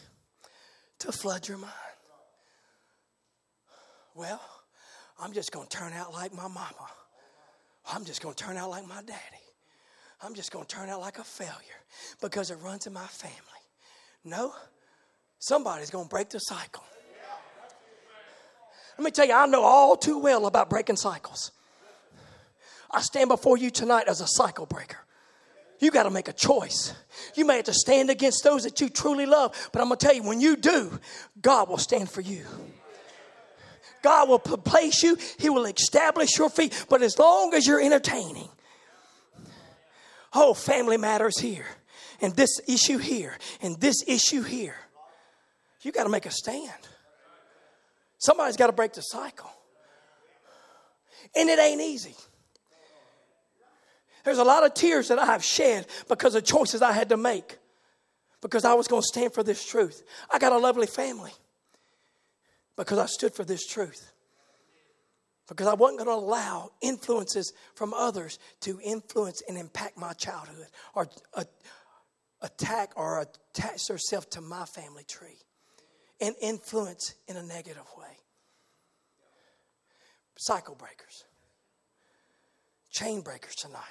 [0.99, 1.74] to flood your mind.
[4.14, 4.41] Well,
[5.20, 6.88] I'm just going to turn out like my mama.
[7.91, 9.20] I'm just going to turn out like my daddy.
[10.22, 11.82] I'm just going to turn out like a failure
[12.22, 13.36] because it runs in my family.
[14.24, 14.53] No,
[15.42, 16.84] somebody's going to break the cycle.
[18.98, 21.52] Let me tell you, I know all too well about breaking cycles.
[22.89, 25.00] I stand before you tonight as a cycle breaker.
[25.80, 26.94] You got to make a choice.
[27.34, 30.06] You may have to stand against those that you truly love, but I'm going to
[30.06, 31.00] tell you, when you do,
[31.42, 32.46] God will stand for you.
[34.04, 38.50] God will place you, He will establish your feet, but as long as you're entertaining,
[40.34, 41.66] oh, family matters here,
[42.20, 44.76] and this issue here, and this issue here,
[45.82, 46.72] you got to make a stand.
[48.18, 49.52] Somebody's got to break the cycle.
[51.36, 52.16] And it ain't easy.
[54.24, 57.18] There's a lot of tears that I have shed because of choices I had to
[57.18, 57.58] make
[58.42, 60.04] because I was going to stand for this truth.
[60.32, 61.32] I got a lovely family
[62.78, 64.12] because I stood for this truth.
[65.48, 70.68] Because I wasn't going to allow influences from others to influence and impact my childhood
[70.94, 71.10] or
[72.42, 75.40] attack or attach themselves to my family tree
[76.22, 78.06] and influence in a negative way.
[80.38, 81.26] Cycle breakers,
[82.90, 83.82] chain breakers tonight.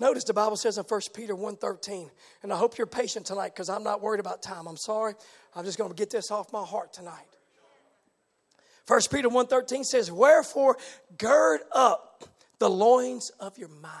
[0.00, 2.08] Notice the Bible says in 1 Peter 1.13,
[2.42, 4.66] and I hope you're patient tonight because I'm not worried about time.
[4.66, 5.12] I'm sorry.
[5.54, 7.26] I'm just going to get this off my heart tonight.
[8.86, 10.78] 1 Peter 1.13 says, Wherefore
[11.18, 12.24] gird up
[12.58, 13.94] the loins of your mind.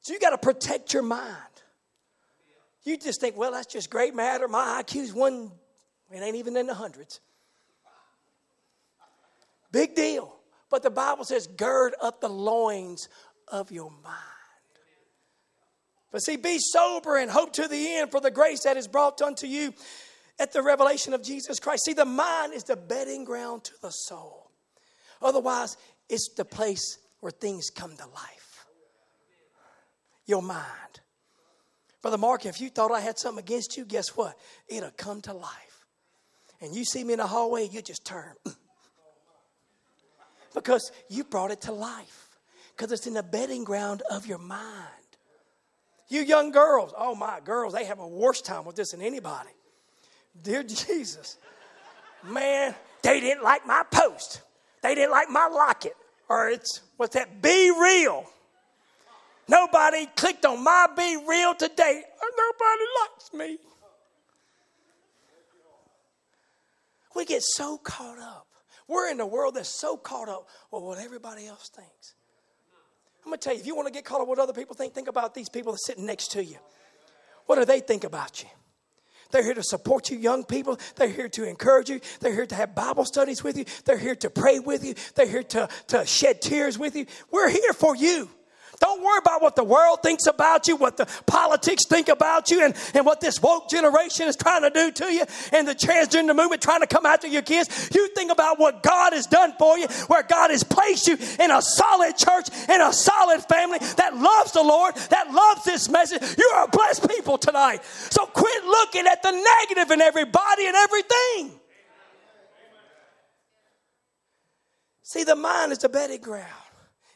[0.00, 1.59] So you got to protect your mind.
[2.84, 4.48] You just think, well, that's just great matter.
[4.48, 5.52] My IQ's one,
[6.10, 7.20] it ain't even in the hundreds.
[9.70, 10.36] Big deal.
[10.70, 13.08] But the Bible says, gird up the loins
[13.48, 14.16] of your mind.
[16.10, 19.20] But see, be sober and hope to the end for the grace that is brought
[19.22, 19.74] unto you
[20.38, 21.84] at the revelation of Jesus Christ.
[21.84, 24.50] See, the mind is the bedding ground to the soul.
[25.22, 25.76] Otherwise,
[26.08, 28.66] it's the place where things come to life.
[30.26, 31.00] Your mind.
[32.02, 34.38] Brother Mark, if you thought I had something against you, guess what?
[34.68, 35.86] It'll come to life.
[36.60, 38.34] And you see me in the hallway, you just turn.
[40.54, 42.28] because you brought it to life.
[42.76, 44.86] Because it's in the bedding ground of your mind.
[46.08, 49.50] You young girls, oh my girls, they have a worse time with this than anybody.
[50.42, 51.36] Dear Jesus,
[52.24, 54.42] man, they didn't like my post.
[54.82, 55.94] They didn't like my locket.
[56.28, 57.42] Or it's, what's that?
[57.42, 58.24] Be real.
[59.50, 62.02] Nobody clicked on my Be Real today.
[62.38, 63.58] Nobody likes me.
[67.16, 68.46] We get so caught up.
[68.86, 72.14] We're in a world that's so caught up with what everybody else thinks.
[73.24, 74.76] I'm going to tell you, if you want to get caught up what other people
[74.76, 76.58] think, think about these people that sitting next to you.
[77.46, 78.48] What do they think about you?
[79.32, 80.78] They're here to support you, young people.
[80.94, 82.00] They're here to encourage you.
[82.20, 83.64] They're here to have Bible studies with you.
[83.84, 84.94] They're here to pray with you.
[85.16, 87.06] They're here to, to shed tears with you.
[87.32, 88.30] We're here for you.
[88.80, 92.64] Don't worry about what the world thinks about you, what the politics think about you,
[92.64, 96.34] and, and what this woke generation is trying to do to you, and the transgender
[96.34, 97.90] movement trying to come after your kids.
[97.94, 101.50] You think about what God has done for you, where God has placed you in
[101.50, 106.22] a solid church, in a solid family that loves the Lord, that loves this message.
[106.38, 107.84] You are a blessed people tonight.
[107.84, 111.60] So quit looking at the negative in everybody and everything.
[115.02, 116.46] See, the mind is the bedding ground.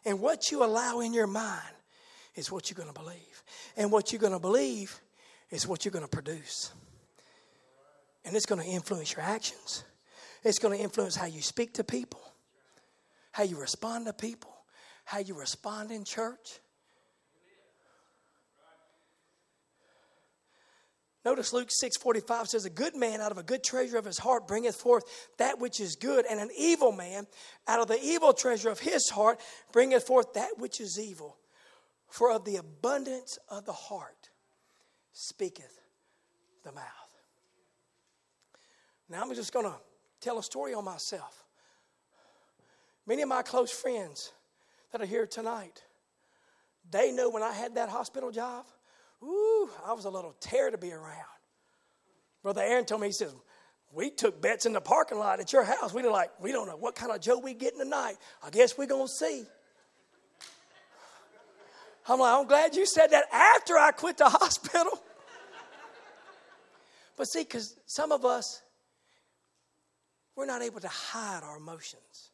[0.04, 1.62] And what you allow in your mind
[2.34, 3.42] is what you're going to believe.
[3.76, 5.00] And what you're going to believe
[5.50, 6.72] is what you're going to produce.
[8.24, 9.84] And it's going to influence your actions.
[10.42, 12.20] It's going to influence how you speak to people,
[13.32, 14.54] how you respond to people,
[15.04, 16.60] how you respond in church.
[21.24, 24.46] Notice Luke 6:45 says, A good man out of a good treasure of his heart
[24.46, 25.04] bringeth forth
[25.38, 27.26] that which is good, and an evil man
[27.66, 29.40] out of the evil treasure of his heart
[29.72, 31.38] bringeth forth that which is evil.
[32.08, 34.30] For of the abundance of the heart
[35.12, 35.80] speaketh
[36.62, 36.84] the mouth.
[39.08, 39.78] Now I'm just gonna
[40.20, 41.44] tell a story on myself.
[43.06, 44.32] Many of my close friends
[44.92, 45.82] that are here tonight,
[46.90, 48.66] they know when I had that hospital job,
[49.24, 51.24] Ooh, I was a little tear to be around.
[52.42, 53.34] Brother Aaron told me, he says,
[53.92, 55.94] we took bets in the parking lot at your house.
[55.94, 58.16] We were like, we don't know what kind of Joe we getting tonight.
[58.42, 59.44] I guess we're going to see.
[62.06, 64.92] I'm like, I'm glad you said that after I quit the hospital.
[67.16, 68.60] but see, because some of us,
[70.36, 72.30] we're not able to hide our emotions.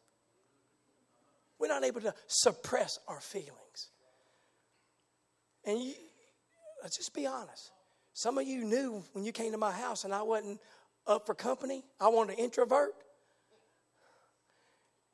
[1.59, 3.91] We're not able to suppress our feelings.
[5.65, 5.93] And you,
[6.83, 7.71] let's just be honest.
[8.13, 10.61] Some of you knew when you came to my house and I wasn't
[11.07, 12.95] up for company, I wanted to introvert.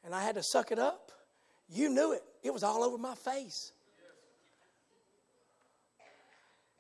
[0.04, 1.10] and I had to suck it up,
[1.68, 2.22] you knew it.
[2.42, 3.72] It was all over my face.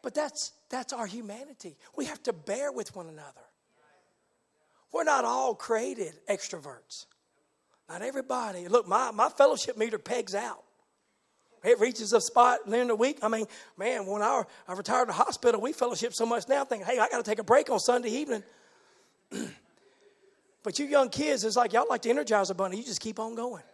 [0.02, 1.76] But that's, that's our humanity.
[1.96, 3.40] We have to bear with one another.
[4.92, 7.06] We're not all created extroverts.
[7.88, 8.68] Not everybody.
[8.68, 10.62] Look, my, my fellowship meter pegs out.
[11.66, 13.18] It reaches a spot in the week.
[13.22, 13.46] I mean,
[13.76, 17.00] man, when I, I retired to the hospital, we fellowship so much now, thinking, hey,
[17.00, 18.44] I got to take a break on Sunday evening.
[20.62, 22.76] but you young kids, it's like y'all like to Energizer bunny.
[22.76, 23.64] You just keep on going.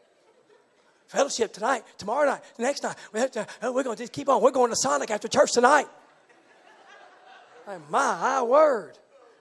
[1.09, 2.97] Fellowship tonight, tomorrow night, next night.
[3.13, 4.43] We to, uh, we're going to just keep on.
[4.43, 5.87] We're going to Sonic after church tonight.
[7.91, 8.99] my word.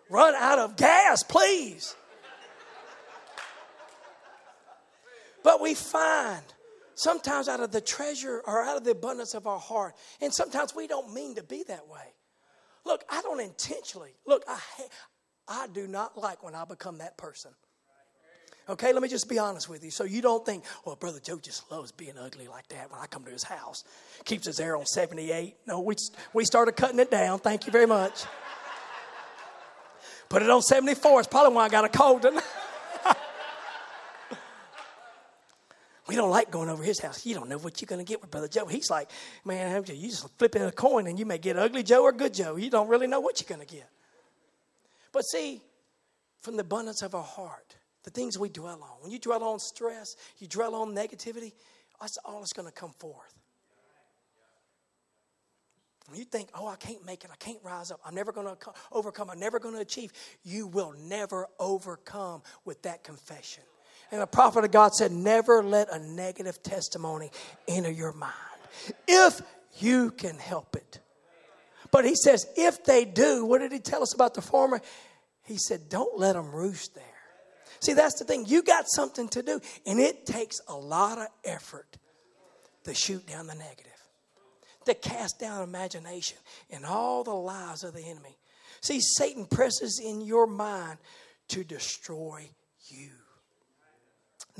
[0.09, 1.95] Run out of gas, please.
[5.41, 6.43] But we find
[7.01, 10.75] sometimes out of the treasure or out of the abundance of our heart, and sometimes
[10.75, 12.13] we don't mean to be that way.
[12.85, 14.11] Look, I don't intentionally.
[14.25, 14.59] Look, I,
[15.47, 17.51] I do not like when I become that person.
[18.69, 19.89] Okay, let me just be honest with you.
[19.89, 23.07] So you don't think, well, Brother Joe just loves being ugly like that when I
[23.07, 23.83] come to his house.
[24.23, 25.55] Keeps his hair on 78.
[25.67, 25.95] No, we,
[26.33, 27.39] we started cutting it down.
[27.39, 28.23] Thank you very much.
[30.29, 31.19] Put it on 74.
[31.19, 32.43] It's probably why I got a cold tonight.
[36.11, 37.25] we don't like going over his house.
[37.25, 38.65] You don't know what you're going to get with Brother Joe.
[38.65, 39.09] He's like,
[39.45, 42.57] man, you just flipping a coin and you may get ugly Joe or good Joe.
[42.57, 43.87] You don't really know what you're going to get.
[45.13, 45.61] But see,
[46.41, 49.57] from the abundance of our heart, the things we dwell on, when you dwell on
[49.57, 51.53] stress, you dwell on negativity,
[52.01, 53.33] that's all that's going to come forth.
[56.09, 58.53] When you think, oh, I can't make it, I can't rise up, I'm never going
[58.53, 58.57] to
[58.91, 60.11] overcome, I'm never going to achieve,
[60.43, 63.63] you will never overcome with that confession.
[64.11, 67.31] And the prophet of God said, Never let a negative testimony
[67.67, 68.33] enter your mind
[69.07, 69.41] if
[69.79, 70.99] you can help it.
[71.91, 74.81] But he says, if they do, what did he tell us about the former?
[75.43, 77.03] He said, don't let them roost there.
[77.81, 78.45] See, that's the thing.
[78.47, 81.97] You got something to do, and it takes a lot of effort
[82.83, 83.91] to shoot down the negative,
[84.85, 86.37] to cast down imagination
[86.69, 88.37] and all the lies of the enemy.
[88.81, 90.99] See, Satan presses in your mind
[91.49, 92.49] to destroy
[92.87, 93.09] you.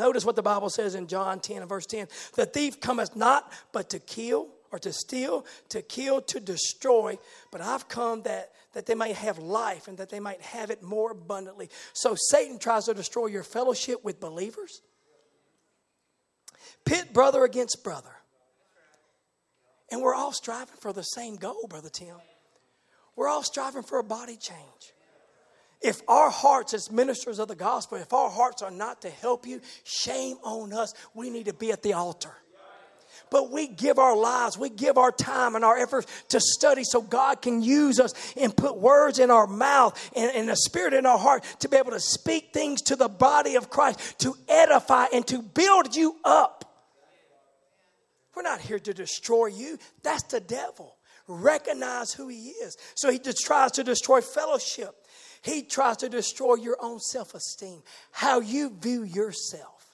[0.01, 3.53] Notice what the Bible says in John 10 and verse 10 The thief cometh not
[3.71, 7.19] but to kill or to steal, to kill, to destroy,
[7.51, 10.81] but I've come that, that they might have life and that they might have it
[10.81, 11.69] more abundantly.
[11.93, 14.81] So Satan tries to destroy your fellowship with believers.
[16.83, 18.15] Pit brother against brother.
[19.91, 22.15] And we're all striving for the same goal, Brother Tim.
[23.15, 24.93] We're all striving for a body change.
[25.81, 29.47] If our hearts, as ministers of the gospel, if our hearts are not to help
[29.47, 30.93] you, shame on us.
[31.13, 32.33] We need to be at the altar.
[33.31, 37.01] But we give our lives, we give our time and our efforts to study so
[37.01, 41.05] God can use us and put words in our mouth and, and a spirit in
[41.05, 45.05] our heart to be able to speak things to the body of Christ, to edify
[45.13, 46.65] and to build you up.
[48.35, 50.97] We're not here to destroy you, that's the devil.
[51.27, 52.75] Recognize who he is.
[52.95, 55.00] So he just tries to destroy fellowship.
[55.41, 57.81] He tries to destroy your own self esteem,
[58.11, 59.93] how you view yourself,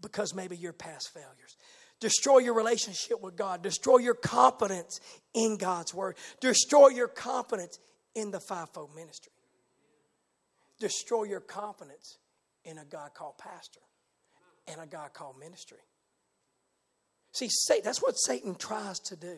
[0.00, 1.56] because maybe your past failures.
[2.00, 5.00] Destroy your relationship with God, destroy your confidence
[5.32, 7.78] in God's word, destroy your confidence
[8.14, 9.32] in the fivefold ministry,
[10.78, 12.18] destroy your confidence
[12.64, 13.80] in a God called pastor
[14.68, 15.78] and a God called ministry.
[17.32, 17.48] See,
[17.84, 19.36] that's what Satan tries to do.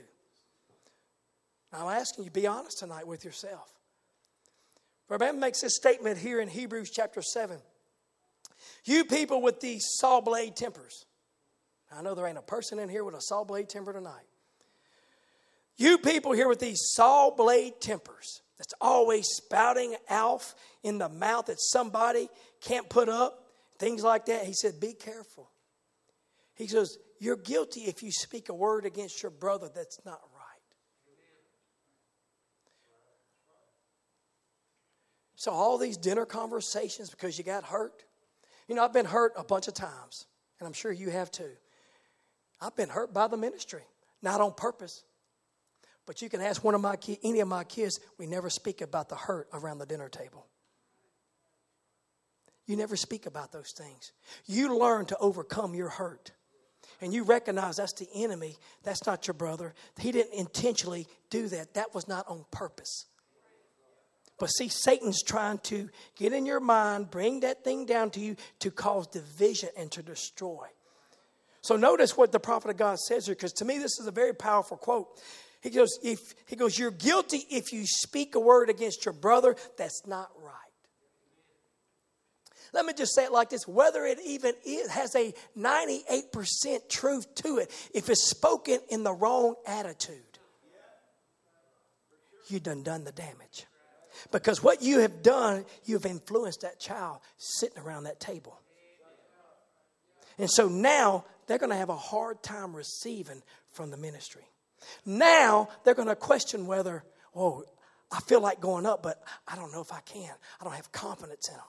[1.73, 3.78] I'm asking you, be honest tonight with yourself.
[5.09, 7.59] Remember, makes this statement here in Hebrews chapter 7.
[8.85, 11.07] You people with these saw blade tempers.
[11.91, 14.27] I know there ain't a person in here with a saw blade temper tonight.
[15.77, 20.53] You people here with these saw blade tempers that's always spouting out
[20.83, 22.29] in the mouth that somebody
[22.61, 23.45] can't put up,
[23.79, 24.45] things like that.
[24.45, 25.51] He said, Be careful.
[26.57, 30.38] He says, You're guilty if you speak a word against your brother that's not right.
[35.39, 38.03] So, all these dinner conversations because you got hurt.
[38.67, 40.27] You know, I've been hurt a bunch of times,
[40.59, 41.53] and I'm sure you have too.
[42.61, 43.85] I've been hurt by the ministry,
[44.21, 45.05] not on purpose.
[46.07, 48.81] But you can ask one of my kids, any of my kids, we never speak
[48.81, 50.45] about the hurt around the dinner table.
[52.67, 54.11] You never speak about those things.
[54.45, 56.33] You learn to overcome your hurt.
[57.01, 58.57] And you recognize that's the enemy.
[58.83, 59.73] That's not your brother.
[60.01, 61.75] He didn't intentionally do that.
[61.75, 63.07] That was not on purpose.
[64.39, 68.37] But see, Satan's trying to get in your mind, bring that thing down to you
[68.61, 70.67] to cause division and to destroy.
[71.61, 74.13] So notice what the prophet of God says here, because to me this is a
[74.13, 75.09] very powerful quote.
[75.61, 79.57] He goes, if he goes, you're guilty if you speak a word against your brother
[79.77, 80.55] that's not right.
[82.73, 87.35] Let me just say it like this whether it even is, has a 98% truth
[87.37, 90.39] to it, if it's spoken in the wrong attitude,
[92.49, 93.67] you done done the damage.
[94.31, 98.61] Because what you have done, you've influenced that child sitting around that table.
[100.39, 103.43] And so now they're going to have a hard time receiving
[103.73, 104.45] from the ministry.
[105.05, 107.05] Now they're going to question whether,
[107.35, 107.65] oh,
[108.11, 110.33] I feel like going up, but I don't know if I can.
[110.61, 111.65] I don't have confidence in them.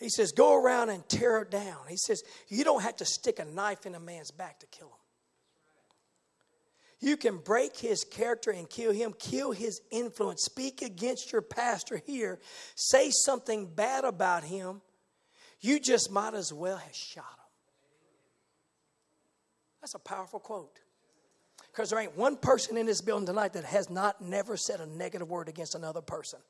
[0.00, 1.78] He says, Go around and tear it down.
[1.88, 4.88] He says, You don't have to stick a knife in a man's back to kill
[4.88, 4.94] him.
[7.00, 12.00] You can break his character and kill him, kill his influence, speak against your pastor
[12.06, 12.38] here,
[12.74, 14.82] say something bad about him.
[15.60, 17.46] You just might as well have shot him.
[19.80, 20.78] That's a powerful quote.
[21.72, 24.86] Because there ain't one person in this building tonight that has not never said a
[24.86, 26.40] negative word against another person.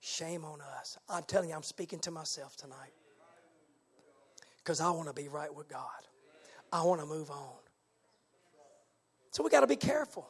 [0.00, 0.96] Shame on us.
[1.08, 2.92] I'm telling you, I'm speaking to myself tonight.
[4.58, 5.88] Because I want to be right with God.
[6.72, 7.56] I want to move on.
[9.30, 10.28] So we got to be careful.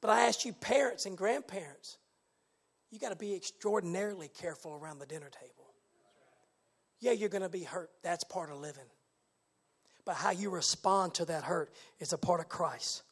[0.00, 1.98] But I ask you, parents and grandparents,
[2.90, 5.72] you got to be extraordinarily careful around the dinner table.
[7.00, 7.90] Yeah, you're going to be hurt.
[8.02, 8.84] That's part of living.
[10.04, 13.02] But how you respond to that hurt is a part of Christ.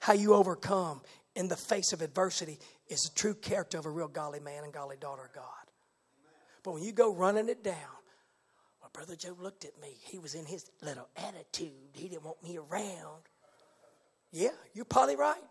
[0.00, 1.02] How you overcome
[1.36, 2.58] in the face of adversity
[2.88, 5.44] is the true character of a real godly man and godly daughter of God.
[6.62, 7.76] But when you go running it down,
[8.80, 9.96] well, Brother Joe looked at me.
[10.02, 11.70] He was in his little attitude.
[11.92, 13.22] He didn't want me around.
[14.32, 15.42] Yeah, you're probably right.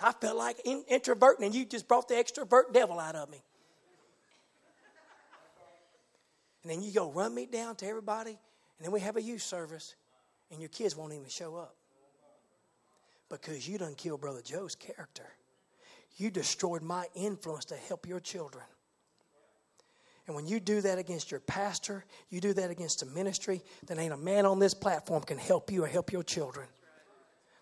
[0.00, 3.42] I felt like in, introverting, and you just brought the extrovert devil out of me.
[6.62, 9.42] And then you go run me down to everybody, and then we have a youth
[9.42, 9.94] service,
[10.50, 11.76] and your kids won't even show up
[13.32, 15.24] because you done killed Brother Joe's character.
[16.16, 18.64] You destroyed my influence to help your children.
[20.26, 23.98] And when you do that against your pastor, you do that against a ministry, then
[23.98, 26.68] ain't a man on this platform can help you or help your children.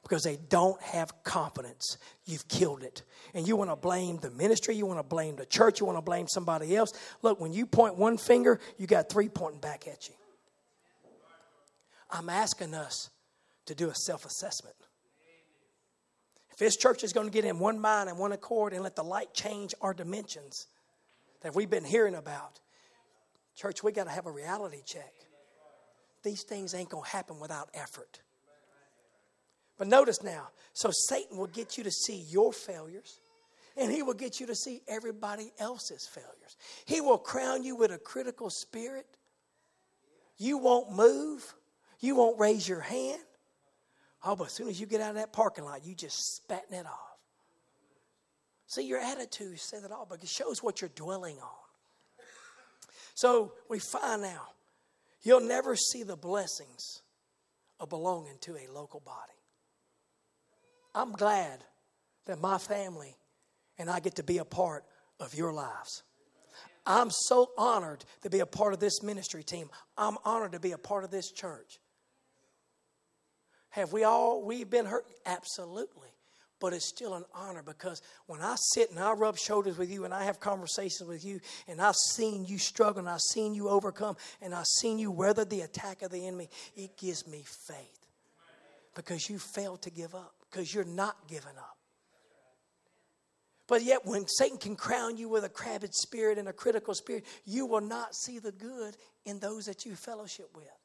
[0.03, 1.99] Because they don't have confidence.
[2.27, 3.05] You've killed it.
[3.33, 5.99] And you want to blame the ministry, you want to blame the church, you want
[5.99, 6.93] to blame somebody else.
[7.23, 10.15] Look, when you point one finger, you got three pointing back at you.
[12.11, 13.11] I'm asking us
[13.67, 14.75] to do a self assessment.
[16.61, 18.95] If this church is going to get in one mind and one accord and let
[18.95, 20.67] the light change our dimensions
[21.41, 22.61] that we've been hearing about,
[23.57, 25.11] church, we got to have a reality check.
[26.23, 28.21] These things ain't going to happen without effort.
[29.79, 33.21] But notice now, so Satan will get you to see your failures
[33.75, 36.59] and he will get you to see everybody else's failures.
[36.85, 39.07] He will crown you with a critical spirit.
[40.37, 41.55] You won't move,
[42.01, 43.23] you won't raise your hand.
[44.23, 46.79] Oh, but as soon as you get out of that parking lot, you just spatting
[46.79, 47.19] it off.
[48.67, 51.49] See, your attitude says it all, but it shows what you're dwelling on.
[53.15, 54.49] So we find now
[55.23, 57.03] you'll never see the blessings
[57.79, 59.33] of belonging to a local body.
[60.95, 61.65] I'm glad
[62.27, 63.17] that my family
[63.79, 64.85] and I get to be a part
[65.19, 66.03] of your lives.
[66.87, 69.71] I'm so honored to be a part of this ministry team.
[69.97, 71.79] I'm honored to be a part of this church.
[73.71, 75.07] Have we all we've been hurt?
[75.27, 76.09] Absolutely.
[76.61, 80.05] But it's still an honor because when I sit and I rub shoulders with you
[80.05, 83.71] and I have conversations with you and I've seen you struggle and I've seen you
[83.71, 88.07] overcome and I've seen you weather the attack of the enemy, it gives me faith.
[88.95, 91.77] Because you failed to give up, because you're not giving up.
[93.67, 97.25] But yet, when Satan can crown you with a crabbed spirit and a critical spirit,
[97.45, 100.80] you will not see the good in those that you fellowship with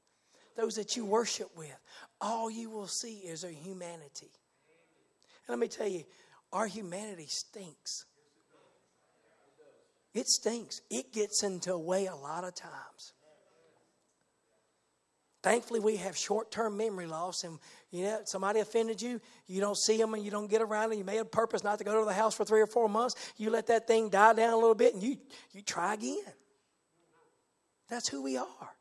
[0.55, 1.75] those that you worship with,
[2.21, 4.31] all you will see is their humanity.
[5.47, 6.03] And let me tell you,
[6.53, 8.05] our humanity stinks.
[10.13, 10.81] It stinks.
[10.89, 13.13] It gets into a way a lot of times.
[15.43, 17.59] Thankfully, we have short term memory loss, and
[17.91, 20.97] you know, somebody offended you, you don't see them and you don't get around them.
[20.97, 23.15] You made a purpose not to go to the house for three or four months.
[23.37, 25.17] You let that thing die down a little bit and you,
[25.51, 26.17] you try again.
[27.87, 28.74] That's who we are.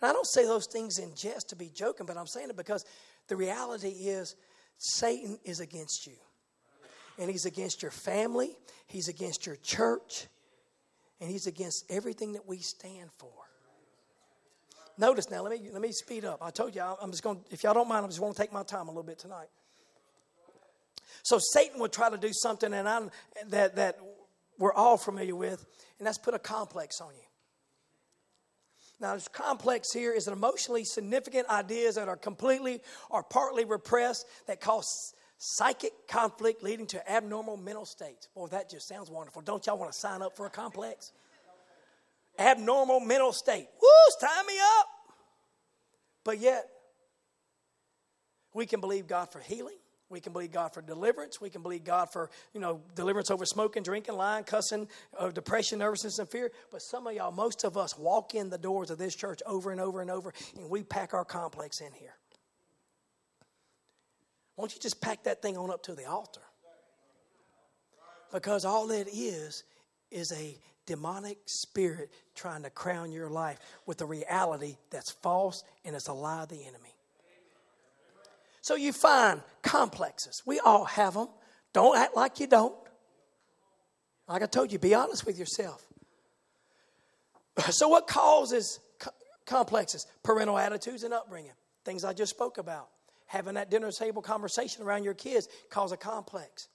[0.00, 2.56] And I don't say those things in jest to be joking, but I'm saying it
[2.56, 2.84] because
[3.28, 4.34] the reality is
[4.78, 6.14] Satan is against you.
[7.18, 10.26] And he's against your family, he's against your church,
[11.20, 13.28] and he's against everything that we stand for.
[14.96, 16.38] Notice now, let me let me speed up.
[16.42, 17.40] I told you I'm just going.
[17.50, 19.48] If y'all don't mind, I'm just want to take my time a little bit tonight.
[21.22, 23.10] So Satan would try to do something, and I'm
[23.48, 23.98] that that
[24.58, 25.64] we're all familiar with,
[25.98, 27.29] and that's put a complex on you.
[29.00, 34.26] Now, this complex here is an emotionally significant ideas that are completely or partly repressed
[34.46, 38.28] that cause psychic conflict leading to abnormal mental states.
[38.34, 39.40] Boy, that just sounds wonderful.
[39.40, 41.12] Don't y'all want to sign up for a complex?
[42.38, 43.68] Abnormal mental state.
[43.80, 43.88] Woo,
[44.20, 44.86] tie me up.
[46.22, 46.68] But yet,
[48.52, 49.79] we can believe God for healing.
[50.10, 51.40] We can believe God for deliverance.
[51.40, 55.78] We can believe God for, you know, deliverance over smoking, drinking, lying, cussing, uh, depression,
[55.78, 56.50] nervousness, and fear.
[56.72, 59.70] But some of y'all, most of us walk in the doors of this church over
[59.70, 62.14] and over and over, and we pack our complex in here.
[64.56, 66.42] Why don't you just pack that thing on up to the altar?
[68.32, 69.64] Because all it is
[70.10, 75.94] is a demonic spirit trying to crown your life with a reality that's false and
[75.94, 76.94] it's a lie of the enemy.
[78.60, 80.42] So you find complexes.
[80.46, 81.28] We all have them.
[81.72, 82.74] Don't act like you don't.
[84.28, 85.86] Like I told you, be honest with yourself.
[87.70, 88.80] So, what causes
[89.44, 90.06] complexes?
[90.22, 91.52] Parental attitudes and upbringing.
[91.84, 92.88] Things I just spoke about.
[93.26, 96.68] Having that dinner table conversation around your kids cause a complex.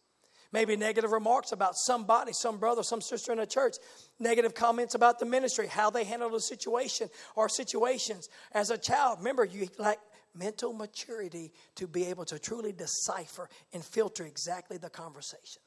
[0.52, 3.76] Maybe negative remarks about somebody, some brother, some sister in a church.
[4.20, 8.30] Negative comments about the ministry, how they handle the situation or situations.
[8.54, 10.00] As a child, remember, you like
[10.36, 15.62] mental maturity to be able to truly decipher and filter exactly the conversation.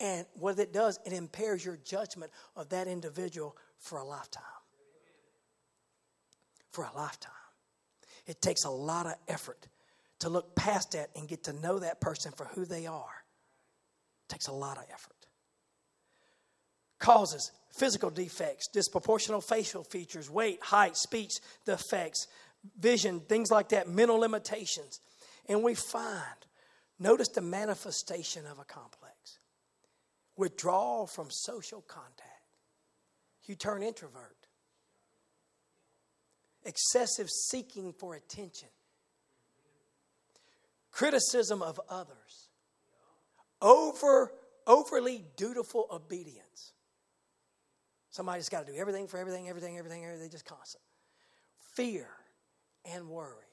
[0.00, 4.42] And what it does, it impairs your judgment of that individual for a lifetime.
[6.70, 7.32] For a lifetime.
[8.26, 9.66] It takes a lot of effort
[10.20, 13.24] to look past that and get to know that person for who they are.
[14.28, 15.16] It takes a lot of effort.
[16.98, 21.32] Causes physical defects, disproportional facial features, weight, height, speech
[21.64, 22.26] defects,
[22.78, 25.00] vision, things like that, mental limitations.
[25.48, 26.46] And we find,
[26.98, 29.38] notice the manifestation of a complex
[30.36, 32.28] withdrawal from social contact.
[33.46, 34.36] You turn introvert.
[36.64, 38.68] Excessive seeking for attention.
[40.92, 42.48] Criticism of others.
[43.60, 44.32] Over,
[44.66, 46.72] overly dutiful obedience.
[48.10, 50.82] Somebody's got to do everything for everything, everything, everything, everything, just constant.
[51.74, 52.08] Fear
[52.84, 53.46] and worry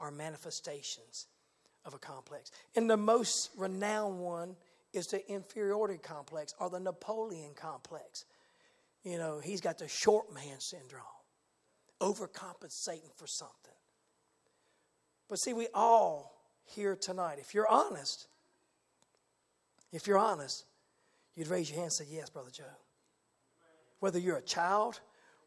[0.00, 1.26] are manifestations
[1.84, 2.50] of a complex.
[2.76, 4.56] And the most renowned one
[4.92, 8.24] is the inferiority complex or the Napoleon complex.
[9.04, 11.02] You know, he's got the short man syndrome,
[12.00, 13.56] overcompensating for something.
[15.28, 16.32] But see, we all
[16.64, 18.28] here tonight, if you're honest,
[19.92, 20.64] if you're honest,
[21.34, 22.64] you'd raise your hand and say, Yes, Brother Joe.
[24.00, 25.00] Whether you're a child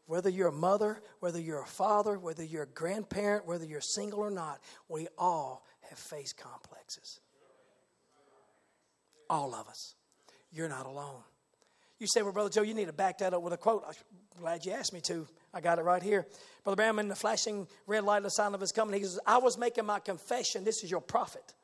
[0.06, 4.20] whether you're a mother, whether you're a father, whether you're a grandparent, whether you're single
[4.20, 7.20] or not, we all have faced complexes.
[9.28, 9.94] All of us.
[10.52, 11.22] You're not alone.
[11.98, 13.84] You say, Well, Brother Joe, you need to back that up with a quote.
[13.86, 13.94] I'm
[14.40, 15.26] glad you asked me to.
[15.52, 16.26] I got it right here.
[16.62, 19.18] Brother Branham, in the flashing red light of the sign of his coming, he says,
[19.26, 20.62] I was making my confession.
[20.62, 21.54] This is your prophet.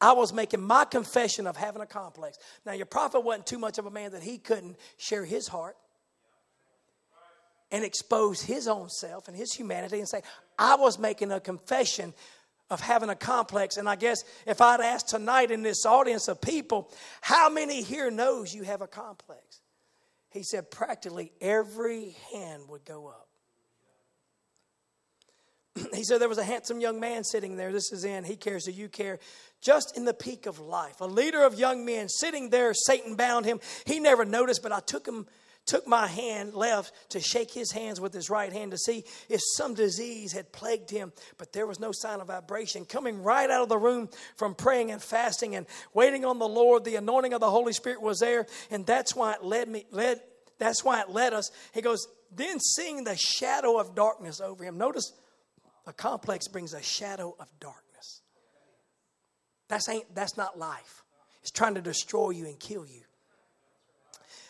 [0.00, 2.38] I was making my confession of having a complex.
[2.64, 5.76] Now, your prophet wasn't too much of a man that he couldn't share his heart
[7.72, 10.22] and expose his own self and his humanity and say,
[10.58, 12.14] I was making a confession
[12.70, 13.78] of having a complex.
[13.78, 16.92] And I guess if I'd ask tonight in this audience of people,
[17.22, 19.62] how many here knows you have a complex?
[20.30, 23.28] He said practically every hand would go up.
[25.94, 27.72] he said there was a handsome young man sitting there.
[27.72, 29.18] This is in He Cares Do You Care?
[29.62, 31.00] Just in the peak of life.
[31.00, 33.60] A leader of young men sitting there, Satan bound him.
[33.86, 35.26] He never noticed, but I took him
[35.66, 39.40] took my hand left to shake his hands with his right hand to see if
[39.56, 42.84] some disease had plagued him, but there was no sign of vibration.
[42.84, 46.84] Coming right out of the room from praying and fasting and waiting on the Lord,
[46.84, 50.20] the anointing of the Holy Spirit was there, and that's why it led me led
[50.58, 51.50] that's why it led us.
[51.74, 54.78] He goes, then seeing the shadow of darkness over him.
[54.78, 55.12] Notice
[55.86, 58.22] a complex brings a shadow of darkness.
[59.68, 61.02] That's ain't that's not life.
[61.40, 63.01] It's trying to destroy you and kill you.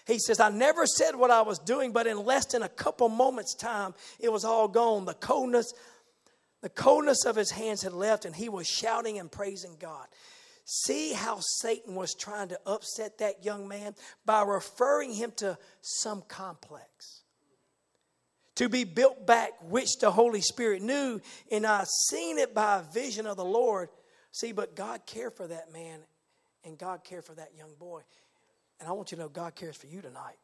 [0.06, 3.08] He says, I never said what I was doing, but in less than a couple
[3.08, 5.04] moments' time, it was all gone.
[5.04, 5.72] The coldness,
[6.60, 10.06] the coldness of his hands had left, and he was shouting and praising God.
[10.64, 13.94] See how Satan was trying to upset that young man
[14.24, 17.22] by referring him to some complex.
[18.56, 22.92] To be built back, which the Holy Spirit knew, and I seen it by a
[22.92, 23.88] vision of the Lord.
[24.30, 26.00] See, but God cared for that man,
[26.64, 28.02] and God cared for that young boy.
[28.82, 30.36] And I want you to know God cares for you tonight.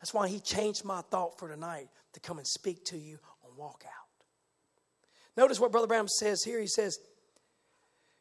[0.00, 3.54] That's why He changed my thought for tonight to come and speak to you on
[3.54, 4.08] walk out.
[5.36, 6.58] Notice what Brother Branham says here.
[6.58, 6.98] He says,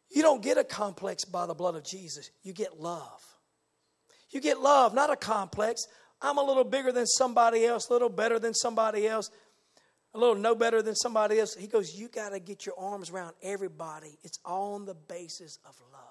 [0.09, 3.23] You don't get a complex by the blood of Jesus, you get love.
[4.30, 5.88] You get love, not a complex,
[6.21, 9.32] I'm a little bigger than somebody else, a little better than somebody else,
[10.13, 11.55] a little no better than somebody else.
[11.55, 14.17] He goes, You got to get your arms around everybody.
[14.25, 16.07] It's on the basis of love.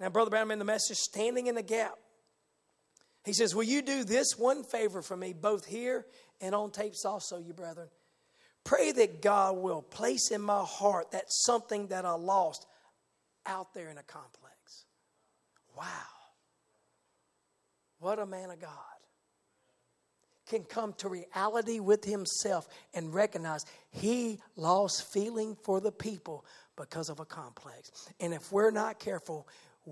[0.00, 1.94] Now, Brother Branham in the message, standing in the gap.
[3.24, 6.06] He says, Will you do this one favor for me, both here
[6.40, 7.88] and on tapes also, you brethren?
[8.64, 12.66] Pray that God will place in my heart that something that I lost
[13.46, 14.84] out there in a complex.
[15.76, 15.84] Wow.
[17.98, 18.70] What a man of God.
[20.48, 26.44] Can come to reality with himself and recognize he lost feeling for the people
[26.76, 27.90] because of a complex.
[28.20, 29.46] And if we're not careful,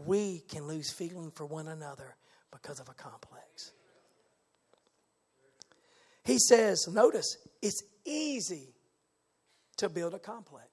[0.05, 2.17] we can lose feeling for one another
[2.53, 3.73] because of a complex.
[6.25, 8.75] He says, notice, it's easy
[9.79, 10.69] to build a complex.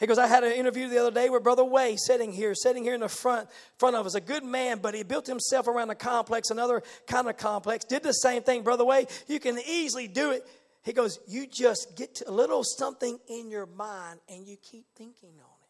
[0.00, 2.82] He goes, I had an interview the other day with Brother Way sitting here, sitting
[2.82, 3.48] here in the front,
[3.78, 4.16] front of us.
[4.16, 7.84] A good man, but he built himself around a complex, another kind of complex.
[7.84, 9.06] Did the same thing, Brother Way.
[9.28, 10.44] You can easily do it.
[10.82, 15.34] He goes, You just get a little something in your mind and you keep thinking
[15.38, 15.61] on it.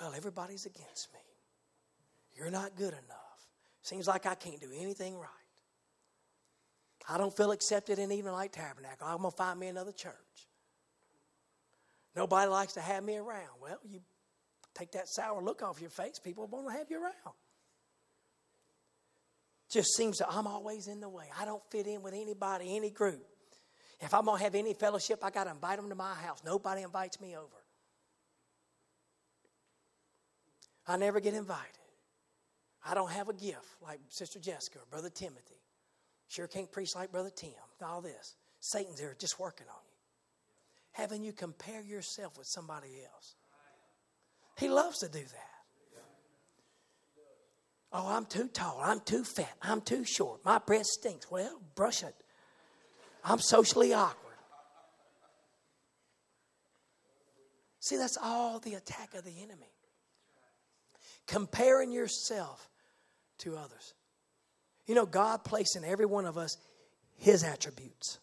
[0.00, 1.20] Well, everybody's against me.
[2.36, 3.46] You're not good enough.
[3.82, 5.28] Seems like I can't do anything right.
[7.08, 9.06] I don't feel accepted in Evening Light Tabernacle.
[9.06, 10.12] I'm going to find me another church.
[12.14, 13.60] Nobody likes to have me around.
[13.62, 14.00] Well, you
[14.74, 17.34] take that sour look off your face, people want to have you around.
[19.70, 21.24] Just seems that I'm always in the way.
[21.38, 23.24] I don't fit in with anybody, any group.
[24.00, 26.42] If I'm going to have any fellowship, I got to invite them to my house.
[26.44, 27.48] Nobody invites me over.
[30.88, 31.66] I never get invited.
[32.84, 35.60] I don't have a gift like Sister Jessica or Brother Timothy.
[36.28, 37.50] Sure can't preach like Brother Tim.
[37.84, 38.36] All this.
[38.60, 41.02] Satan's there just working on you.
[41.02, 43.34] Having you compare yourself with somebody else.
[44.58, 45.58] He loves to do that.
[47.92, 48.80] Oh, I'm too tall.
[48.82, 49.54] I'm too fat.
[49.62, 50.44] I'm too short.
[50.44, 51.30] My breath stinks.
[51.30, 52.14] Well, brush it.
[53.24, 54.34] I'm socially awkward.
[57.80, 59.72] See, that's all the attack of the enemy.
[61.28, 62.68] Comparing yourself
[63.38, 63.94] to others.
[64.86, 66.56] You know, God placed in every one of us
[67.16, 68.18] His attributes.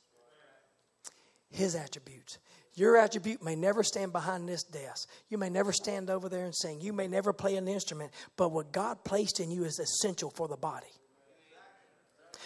[1.49, 2.39] His attributes.
[2.73, 5.07] Your attribute may never stand behind this desk.
[5.29, 6.81] You may never stand over there and sing.
[6.81, 8.11] You may never play an instrument.
[8.35, 10.87] But what God placed in you is essential for the body.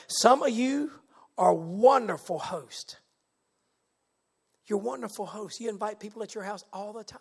[0.08, 0.92] Some of you
[1.38, 2.98] are wonderful hosts.
[4.68, 5.60] You're wonderful hosts.
[5.60, 7.20] You invite people at your house all the time.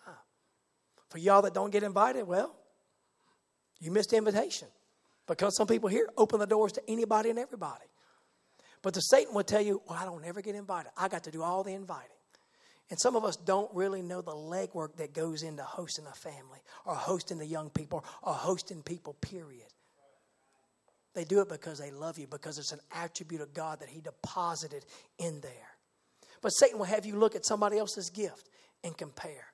[1.09, 2.55] For y'all that don't get invited, well,
[3.79, 4.67] you missed the invitation.
[5.27, 7.85] Because some people here open the doors to anybody and everybody.
[8.81, 10.91] But the Satan will tell you, well, I don't ever get invited.
[10.97, 12.09] I got to do all the inviting.
[12.89, 16.59] And some of us don't really know the legwork that goes into hosting a family
[16.85, 19.67] or hosting the young people or hosting people, period.
[21.13, 24.01] They do it because they love you, because it's an attribute of God that He
[24.01, 24.85] deposited
[25.17, 25.51] in there.
[26.41, 28.49] But Satan will have you look at somebody else's gift
[28.83, 29.45] and compare.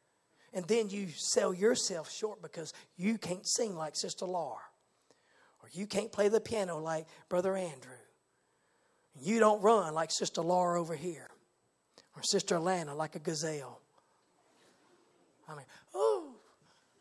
[0.55, 4.61] And then you sell yourself short because you can't sing like Sister Laura.
[5.61, 7.91] Or you can't play the piano like Brother Andrew.
[9.21, 11.29] You don't run like Sister Laura over here.
[12.15, 13.81] Or Sister Alana like a gazelle.
[15.49, 16.29] I mean, oh,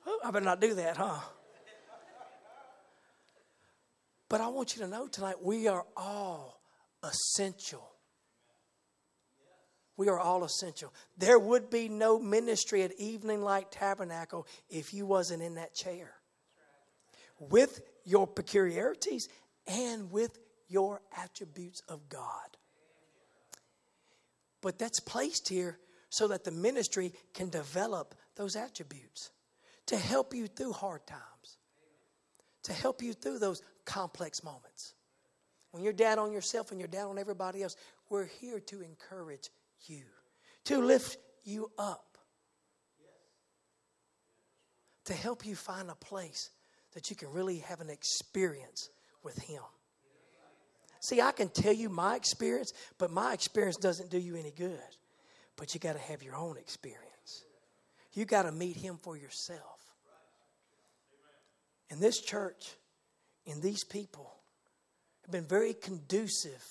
[0.04, 1.20] oh, I better not do that, huh?
[4.28, 6.60] But I want you to know tonight we are all
[7.04, 7.93] essential.
[9.96, 10.92] We are all essential.
[11.16, 16.14] There would be no ministry at Evening Light Tabernacle if you wasn't in that chair.
[17.38, 19.28] With your peculiarities
[19.66, 20.38] and with
[20.68, 22.56] your attributes of God.
[24.60, 25.78] But that's placed here
[26.08, 29.30] so that the ministry can develop those attributes
[29.86, 31.58] to help you through hard times,
[32.64, 34.94] to help you through those complex moments.
[35.70, 37.76] When you're down on yourself and you're down on everybody else,
[38.08, 39.50] we're here to encourage
[39.88, 40.02] you,
[40.64, 42.18] to lift you up,
[45.04, 46.50] to help you find a place
[46.94, 48.88] that you can really have an experience
[49.22, 49.62] with Him.
[51.00, 54.80] See, I can tell you my experience, but my experience doesn't do you any good.
[55.56, 57.44] But you got to have your own experience.
[58.14, 59.60] You got to meet Him for yourself.
[61.90, 62.72] And this church
[63.46, 64.34] and these people
[65.22, 66.64] have been very conducive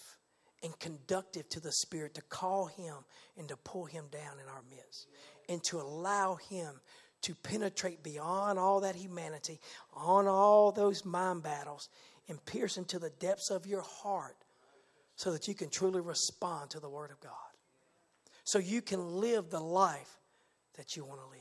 [0.63, 2.95] and conductive to the Spirit to call Him
[3.37, 5.07] and to pull Him down in our midst
[5.49, 6.79] and to allow Him
[7.23, 9.59] to penetrate beyond all that humanity,
[9.93, 11.89] on all those mind battles,
[12.27, 14.35] and pierce into the depths of your heart
[15.15, 17.31] so that you can truly respond to the Word of God.
[18.43, 20.19] So you can live the life
[20.75, 21.39] that you want to live.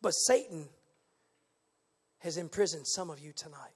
[0.00, 0.68] But Satan
[2.18, 3.74] has imprisoned some of you tonight.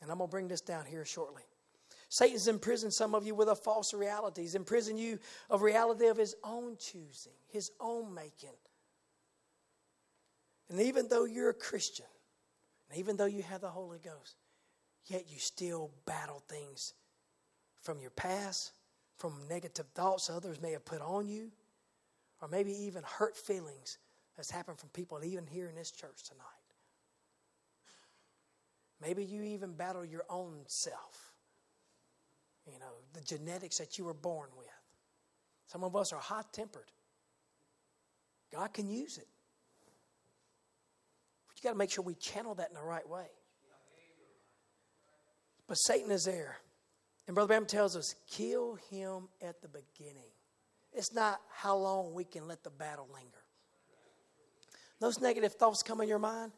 [0.00, 1.42] And I'm going to bring this down here shortly.
[2.12, 4.42] Satan's imprisoned some of you with a false reality.
[4.42, 8.50] He's imprisoned you of reality of his own choosing, his own making.
[10.68, 12.04] And even though you're a Christian,
[12.90, 14.36] and even though you have the Holy Ghost,
[15.06, 16.92] yet you still battle things
[17.80, 18.72] from your past,
[19.16, 21.50] from negative thoughts others may have put on you,
[22.42, 23.96] or maybe even hurt feelings
[24.36, 26.44] that's happened from people even here in this church tonight.
[29.00, 31.31] Maybe you even battle your own self.
[32.66, 34.68] You know, the genetics that you were born with.
[35.66, 36.90] Some of us are hot tempered.
[38.52, 39.26] God can use it.
[41.48, 43.26] But you got to make sure we channel that in the right way.
[45.66, 46.58] But Satan is there.
[47.26, 50.28] And Brother Branham tells us, kill him at the beginning.
[50.92, 53.30] It's not how long we can let the battle linger.
[55.00, 56.52] Those negative thoughts come in your mind.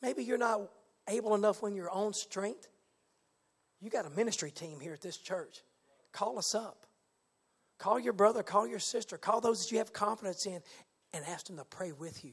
[0.00, 0.62] Maybe you're not
[1.08, 2.68] able enough when your own strength.
[3.80, 5.62] You got a ministry team here at this church.
[6.12, 6.86] Call us up.
[7.78, 10.60] Call your brother, call your sister, call those that you have confidence in,
[11.12, 12.32] and ask them to pray with you.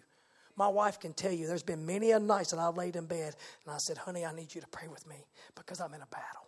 [0.55, 3.35] My wife can tell you there's been many a nights that I've laid in bed
[3.65, 5.25] and I said, honey, I need you to pray with me
[5.55, 6.47] because I'm in a battle.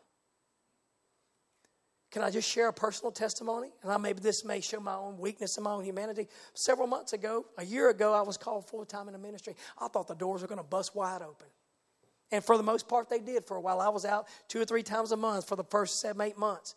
[2.12, 3.72] Can I just share a personal testimony?
[3.84, 6.28] And I maybe this may show my own weakness and my own humanity.
[6.54, 9.56] Several months ago, a year ago, I was called full time in the ministry.
[9.78, 11.48] I thought the doors were going to bust wide open.
[12.36, 13.80] And for the most part, they did for a while.
[13.80, 16.76] I was out two or three times a month for the first seven, eight months.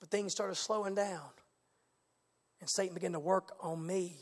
[0.00, 1.22] But things started slowing down.
[2.60, 4.16] And Satan began to work on me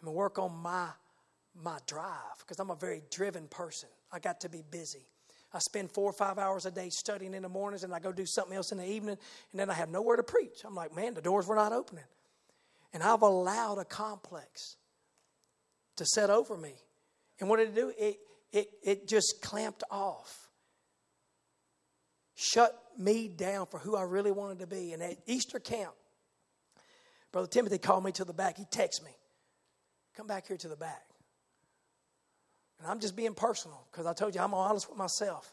[0.00, 0.88] and work on my,
[1.54, 3.90] my drive because I'm a very driven person.
[4.10, 5.06] I got to be busy.
[5.52, 8.10] I spend four or five hours a day studying in the mornings and I go
[8.10, 9.18] do something else in the evening
[9.52, 10.62] and then I have nowhere to preach.
[10.64, 12.04] I'm like, man, the doors were not opening.
[12.94, 14.76] And I've allowed a complex
[15.96, 16.72] to set over me.
[17.38, 17.92] And what did it do?
[17.98, 18.18] It,
[18.52, 20.48] it, it just clamped off,
[22.34, 24.92] shut me down for who I really wanted to be.
[24.92, 25.92] And at Easter camp,
[27.32, 28.56] Brother Timothy called me to the back.
[28.56, 29.10] He texted me,
[30.16, 31.02] come back here to the back.
[32.78, 35.52] And I'm just being personal because I told you I'm honest with myself.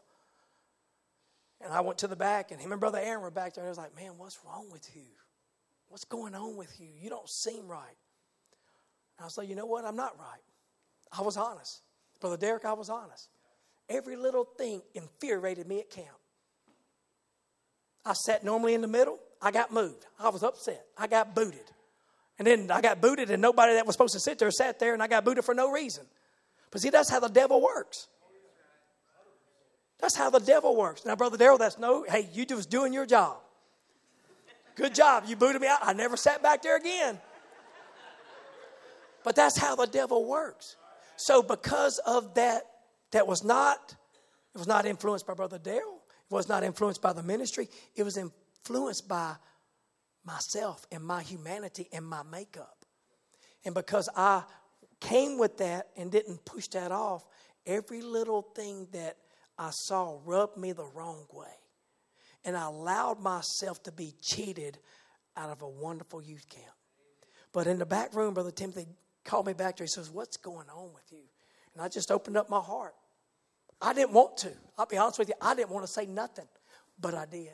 [1.62, 3.64] And I went to the back, and him and Brother Aaron were back there.
[3.64, 5.08] And I was like, man, what's wrong with you?
[5.88, 6.88] What's going on with you?
[7.02, 7.98] You don't seem right.
[9.18, 9.86] And I was like, you know what?
[9.86, 10.42] I'm not right.
[11.18, 11.82] I was honest.
[12.26, 13.30] Brother Derek, I was honest.
[13.88, 16.08] Every little thing infuriated me at camp.
[18.04, 19.20] I sat normally in the middle.
[19.40, 20.08] I got moved.
[20.20, 20.88] I was upset.
[20.98, 21.72] I got booted.
[22.40, 24.96] And then I got booted, and nobody that was supposed to sit there sat there,
[24.96, 26.04] and I got booted for no reason.
[26.72, 28.08] But see, that's how the devil works.
[30.00, 31.06] That's how the devil works.
[31.06, 33.38] Now, Brother Daryl, that's no, hey, you was doing your job.
[34.74, 35.26] Good job.
[35.28, 35.78] You booted me out.
[35.84, 37.20] I never sat back there again.
[39.24, 40.76] But that's how the devil works.
[41.18, 42.64] So because of that,
[43.12, 43.96] that was not,
[44.54, 46.02] it was not influenced by Brother Darrell.
[46.30, 47.70] It was not influenced by the ministry.
[47.96, 49.36] It was influenced by
[50.26, 52.86] myself and my humanity and my makeup.
[53.64, 54.44] And because I
[55.00, 57.26] came with that and didn't push that off,
[57.66, 59.18] every little thing that
[59.58, 61.54] I saw rubbed me the wrong way.
[62.44, 64.78] And I allowed myself to be cheated
[65.38, 66.66] out of a wonderful youth camp.
[67.54, 68.86] But in the back room, Brother Timothy
[69.26, 69.86] called me back there.
[69.86, 71.24] He says, What's going on with you?
[71.74, 72.94] And I just opened up my heart.
[73.82, 74.52] I didn't want to.
[74.78, 76.48] I'll be honest with you, I didn't want to say nothing,
[77.00, 77.50] but I did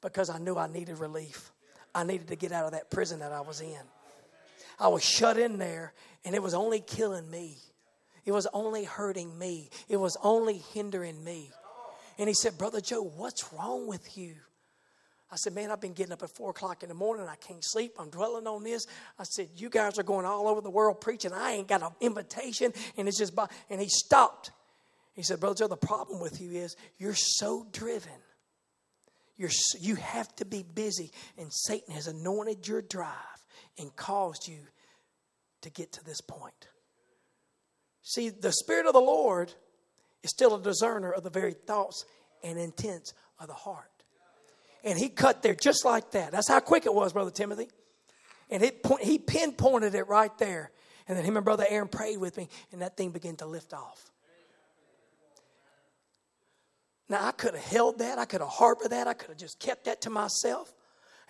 [0.00, 1.50] because I knew I needed relief.
[1.94, 3.80] I needed to get out of that prison that I was in.
[4.78, 5.92] I was shut in there,
[6.24, 7.56] and it was only killing me.
[8.24, 9.70] It was only hurting me.
[9.88, 11.52] It was only hindering me.
[12.18, 14.34] And he said, Brother Joe, what's wrong with you?
[15.34, 17.26] I said, Man, I've been getting up at four o'clock in the morning.
[17.28, 17.96] I can't sleep.
[17.98, 18.86] I'm dwelling on this.
[19.18, 21.32] I said, You guys are going all over the world preaching.
[21.32, 22.72] I ain't got an invitation.
[22.96, 24.52] And it's just, by, and he stopped.
[25.14, 28.12] He said, Brother Joe, the problem with you is you're so driven.
[29.36, 31.10] You're, you have to be busy.
[31.36, 33.10] And Satan has anointed your drive
[33.76, 34.58] and caused you
[35.62, 36.68] to get to this point.
[38.02, 39.52] See, the Spirit of the Lord
[40.22, 42.04] is still a discerner of the very thoughts
[42.44, 43.93] and intents of the heart.
[44.84, 46.30] And he cut there just like that.
[46.30, 47.68] That's how quick it was, Brother Timothy.
[48.50, 50.70] And it, he pinpointed it right there.
[51.08, 53.72] And then him and Brother Aaron prayed with me, and that thing began to lift
[53.72, 54.10] off.
[57.08, 58.18] Now, I could have held that.
[58.18, 59.06] I could have harbored that.
[59.06, 60.72] I could have just kept that to myself.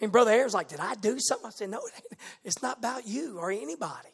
[0.01, 1.47] And Brother Aaron's like, Did I do something?
[1.47, 4.09] I said, No, it it's not about you or anybody.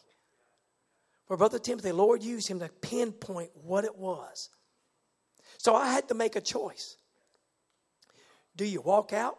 [1.29, 4.49] But Brother Timothy, Lord used him to pinpoint what it was.
[5.59, 6.97] So I had to make a choice.
[8.57, 9.39] Do you walk out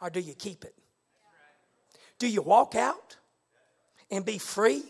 [0.00, 0.74] or do you keep it?
[2.18, 3.16] Do you walk out
[4.10, 4.82] and be free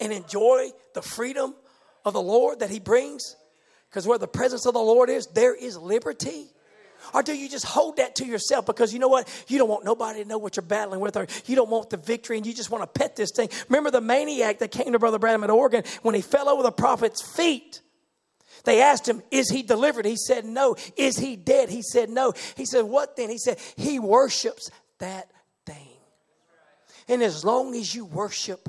[0.00, 1.54] and enjoy the freedom
[2.04, 3.36] of the Lord that He brings?
[3.90, 6.46] Because where the presence of the Lord is, there is liberty.
[7.12, 9.28] Or do you just hold that to yourself because you know what?
[9.48, 11.96] You don't want nobody to know what you're battling with, or you don't want the
[11.96, 13.50] victory, and you just want to pet this thing.
[13.68, 16.72] Remember the maniac that came to Brother Branham at Oregon when he fell over the
[16.72, 17.82] prophet's feet?
[18.64, 20.06] They asked him, Is he delivered?
[20.06, 20.76] He said, No.
[20.96, 21.68] Is he dead?
[21.68, 22.32] He said, No.
[22.56, 23.30] He said, What then?
[23.30, 25.30] He said, He worships that
[25.66, 25.88] thing.
[27.08, 28.68] And as long as you worship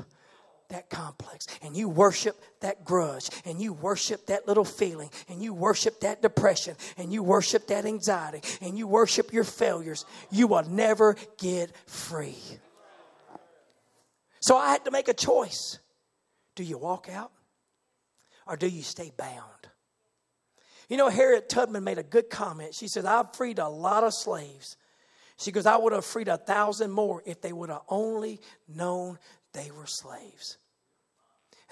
[0.68, 5.54] that complex and you worship that grudge and you worship that little feeling and you
[5.54, 10.64] worship that depression and you worship that anxiety and you worship your failures, you will
[10.64, 12.36] never get free.
[14.40, 15.78] So I had to make a choice.
[16.54, 17.32] Do you walk out
[18.46, 19.55] or do you stay bound?
[20.88, 22.74] You know, Harriet Tubman made a good comment.
[22.74, 24.76] She said, I've freed a lot of slaves.
[25.38, 29.18] She goes, I would have freed a thousand more if they would have only known
[29.52, 30.58] they were slaves.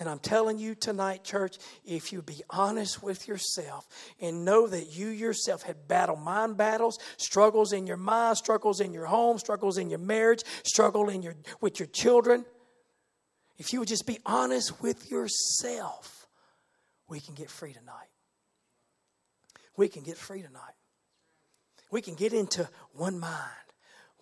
[0.00, 3.86] And I'm telling you tonight, church, if you be honest with yourself
[4.20, 8.92] and know that you yourself had battled mind battles, struggles in your mind, struggles in
[8.92, 12.44] your home, struggles in your marriage, struggle in your with your children,
[13.56, 16.26] if you would just be honest with yourself,
[17.08, 18.08] we can get free tonight.
[19.76, 20.74] We can get free tonight.
[21.90, 23.64] We can get into one mind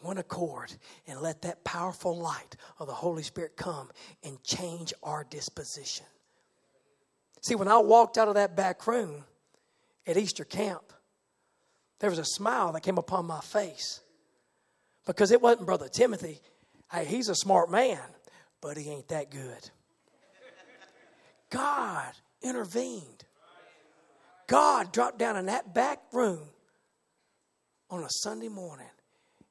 [0.02, 0.72] one accord
[1.06, 3.90] and let that powerful light of the Holy Spirit come
[4.22, 6.06] and change our disposition.
[7.40, 9.24] See, when I walked out of that back room
[10.06, 10.92] at Easter camp,
[12.00, 14.00] there was a smile that came upon my face
[15.06, 16.40] because it wasn't Brother Timothy.
[16.90, 18.00] Hey, he's a smart man,
[18.60, 19.70] but he ain't that good.
[21.50, 23.24] God intervened.
[24.52, 26.46] God dropped down in that back room
[27.88, 28.90] on a Sunday morning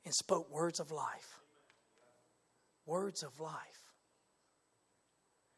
[0.06, 1.39] and spoke words of life.
[2.86, 3.56] Words of life.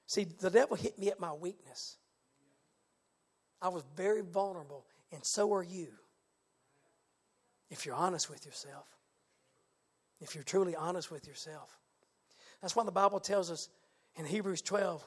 [0.06, 1.98] See, the devil hit me at my weakness.
[3.62, 5.90] I was very vulnerable, and so are you.
[7.70, 8.86] If you're honest with yourself,
[10.22, 11.78] if you're truly honest with yourself.
[12.62, 13.68] That's why the Bible tells us
[14.16, 15.06] in Hebrews 12,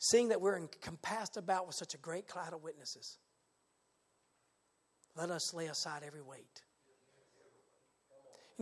[0.00, 3.18] seeing that we're encompassed about with such a great cloud of witnesses,
[5.16, 6.62] let us lay aside every weight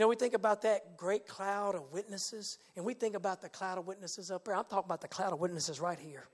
[0.00, 3.48] you know, we think about that great cloud of witnesses, and we think about the
[3.48, 4.54] cloud of witnesses up there.
[4.54, 6.28] I'm talking about the cloud of witnesses right here.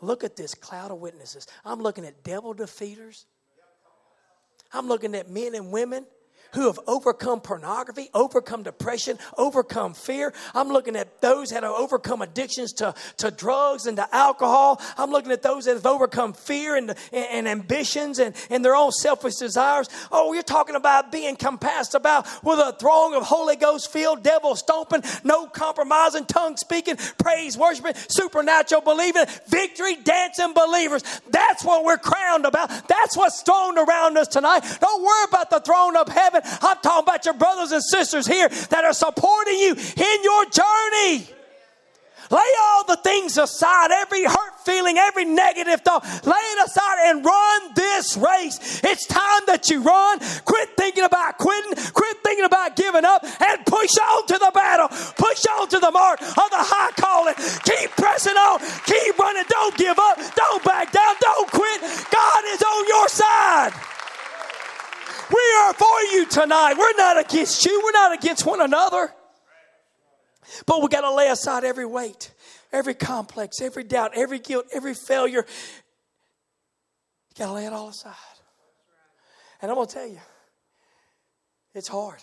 [0.00, 1.46] Look at this cloud of witnesses.
[1.64, 3.26] I'm looking at devil defeaters.
[4.72, 6.04] I'm looking at men and women
[6.54, 10.32] who have overcome pornography, overcome depression, overcome fear.
[10.54, 14.80] I'm looking at those that have overcome addictions to, to drugs and to alcohol.
[14.96, 18.74] I'm looking at those that have overcome fear and, and, and ambitions and, and their
[18.74, 19.88] own selfish desires.
[20.10, 24.56] Oh, you're talking about being compassed about with a throng of Holy Ghost filled, devil
[24.56, 31.02] stomping, no compromising, tongue speaking, praise worshiping, supernatural believing, victory dancing believers.
[31.30, 32.68] That's what we're crowned about.
[32.88, 34.62] That's what's thrown around us tonight.
[34.80, 36.42] Don't worry about the throne of heaven.
[36.62, 41.34] I'm talking about your brothers and sisters here that are supporting you in your journey.
[42.30, 47.24] Lay all the things aside, every hurt feeling, every negative thought, lay it aside and
[47.24, 48.80] run this race.
[48.82, 50.18] It's time that you run.
[50.44, 54.88] Quit thinking about quitting, quit thinking about giving up, and push on to the battle.
[54.88, 57.34] Push on to the mark of the high calling.
[57.36, 59.44] Keep pressing on, keep running.
[59.48, 61.80] Don't give up, don't back down, don't quit.
[62.10, 63.72] God is on your side.
[65.30, 66.74] We are for you tonight.
[66.78, 69.12] We're not against you, we're not against one another.
[70.66, 72.32] But we got to lay aside every weight,
[72.72, 75.46] every complex, every doubt, every guilt, every failure.
[77.30, 78.14] You got to lay it all aside.
[79.62, 80.20] And I'm going to tell you,
[81.74, 82.22] it's hard.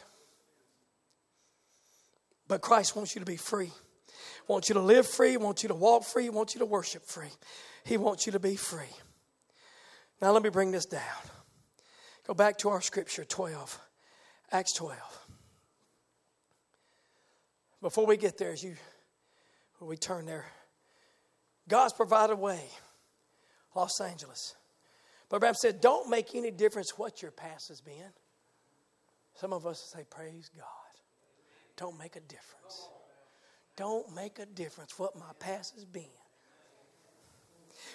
[2.48, 3.72] But Christ wants you to be free.
[4.48, 7.32] Wants you to live free, wants you to walk free, wants you to worship free.
[7.84, 8.94] He wants you to be free.
[10.22, 11.02] Now let me bring this down.
[12.32, 13.78] Go back to our scripture 12,
[14.54, 14.98] Acts 12.
[17.82, 18.76] Before we get there, as you
[19.82, 20.46] we turn there,
[21.68, 22.62] God's provided a way.
[23.76, 24.56] Los Angeles.
[25.28, 28.14] Brother Branham said, Don't make any difference what your past has been.
[29.36, 30.66] Some of us say, Praise God.
[31.76, 32.88] Don't make a difference.
[33.76, 36.06] Don't make a difference what my past has been.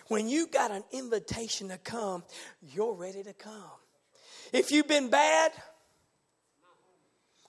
[0.09, 2.23] When you got an invitation to come,
[2.61, 3.81] you're ready to come.
[4.53, 5.53] If you've been bad,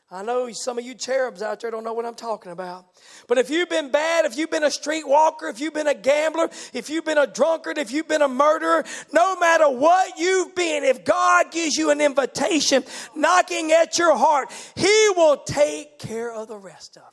[0.10, 2.86] I know some of you cherubs out there don't know what I'm talking about.
[3.28, 6.50] But if you've been bad, if you've been a streetwalker, if you've been a gambler,
[6.74, 10.86] if you've been a drunkard, if you've been a murderer, no matter what you've been,
[10.86, 16.48] if God gives you an invitation knocking at your heart, He will take care of
[16.48, 17.10] the rest of it.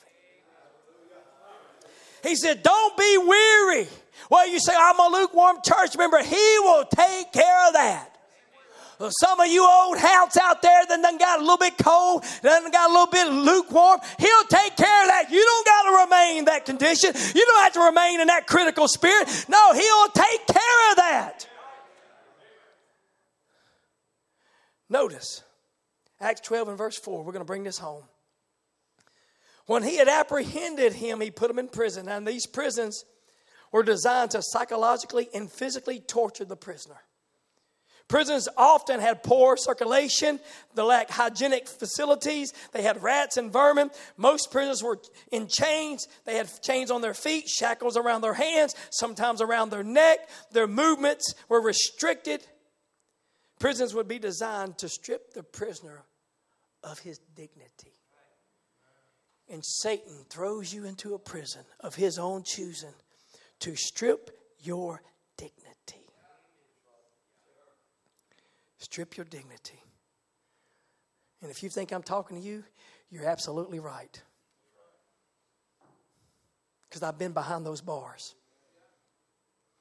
[2.28, 3.89] He said, Don't be weary.
[4.31, 6.23] Well, you say, I'm a lukewarm church member.
[6.23, 8.14] He will take care of that.
[8.99, 12.71] Some of you old houts out there that done got a little bit cold, done
[12.71, 15.27] got a little bit lukewarm, he'll take care of that.
[15.31, 17.12] You don't got to remain in that condition.
[17.35, 19.47] You don't have to remain in that critical spirit.
[19.49, 21.49] No, he'll take care of that.
[24.89, 25.43] Notice
[26.21, 27.25] Acts 12 and verse 4.
[27.25, 28.05] We're going to bring this home.
[29.66, 32.09] When he had apprehended him, he put him in prison.
[32.09, 33.05] And these prisons
[33.73, 37.01] were designed to psychologically and physically torture the prisoner.
[38.09, 40.39] Prisons often had poor circulation,
[40.74, 43.90] they lacked hygienic facilities, they had rats and vermin.
[44.18, 44.98] Most prisoners were
[45.32, 49.82] in chains, they had chains on their feet, shackles around their hands, sometimes around their
[49.82, 50.28] neck.
[50.52, 52.47] Their movements were restricted.
[53.59, 56.02] Prisons would be designed to strip the prisoner
[56.82, 57.94] of his dignity.
[59.48, 62.94] And Satan throws you into a prison of his own choosing
[63.60, 65.02] to strip your
[68.85, 69.82] Strip your dignity.
[71.40, 72.62] And if you think I'm talking to you,
[73.11, 74.23] you're absolutely right.
[76.86, 78.35] Because I've been behind those bars.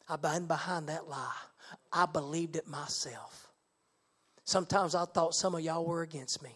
[0.07, 1.35] I've been behind that lie.
[1.91, 3.49] I believed it myself.
[4.45, 6.55] Sometimes I thought some of y'all were against me.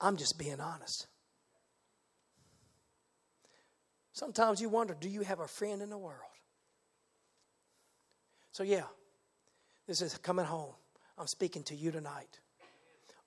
[0.00, 1.06] I'm just being honest.
[4.12, 6.31] Sometimes you wonder do you have a friend in the world?
[8.52, 8.84] So, yeah,
[9.86, 10.74] this is coming home.
[11.18, 12.38] I'm speaking to you tonight.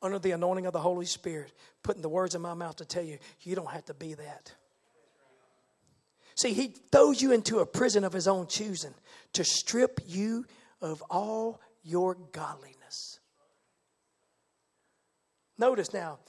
[0.02, 3.04] Under the anointing of the Holy Spirit, putting the words in my mouth to tell
[3.04, 4.54] you, you don't have to be that.
[6.36, 8.94] See, He throws you into a prison of His own choosing
[9.34, 10.46] to strip you
[10.82, 13.20] of all your godliness.
[15.58, 16.20] Notice now,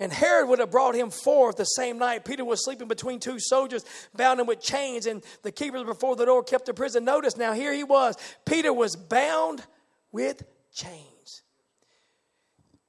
[0.00, 2.24] and Herod would have brought him forth the same night.
[2.24, 3.84] Peter was sleeping between two soldiers,
[4.16, 7.04] bound him with chains, and the keepers before the door kept the prison.
[7.04, 8.16] Notice now, here he was.
[8.46, 9.62] Peter was bound
[10.10, 10.42] with
[10.74, 11.42] chains.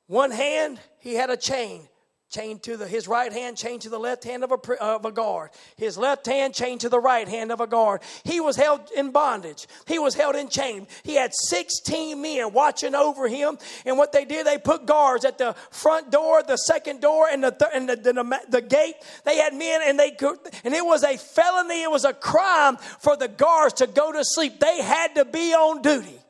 [0.07, 1.87] One hand, he had a chain
[2.31, 5.11] chained to the, his right hand, chained to the left hand of a, of a
[5.11, 5.49] guard.
[5.75, 8.01] His left hand chained to the right hand of a guard.
[8.23, 9.67] He was held in bondage.
[9.85, 10.87] He was held in chain.
[11.03, 13.57] He had 16 men watching over him.
[13.85, 17.43] And what they did, they put guards at the front door, the second door, and
[17.43, 18.95] the, th- and the, the, the, gate.
[19.25, 20.15] They had men and they
[20.63, 21.83] and it was a felony.
[21.83, 24.59] It was a crime for the guards to go to sleep.
[24.59, 26.20] They had to be on duty.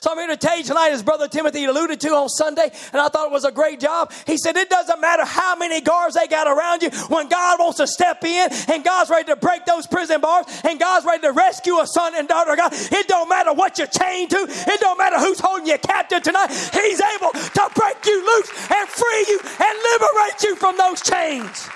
[0.00, 3.00] So I'm here to tell you tonight, as Brother Timothy alluded to on Sunday, and
[3.00, 4.12] I thought it was a great job.
[4.26, 7.78] He said, It doesn't matter how many guards they got around you, when God wants
[7.78, 11.32] to step in and God's ready to break those prison bars and God's ready to
[11.32, 14.80] rescue a son and daughter of God, it don't matter what you're chained to, it
[14.80, 16.48] don't matter who's holding you captive tonight.
[16.50, 21.68] He's able to break you loose and free you and liberate you from those chains.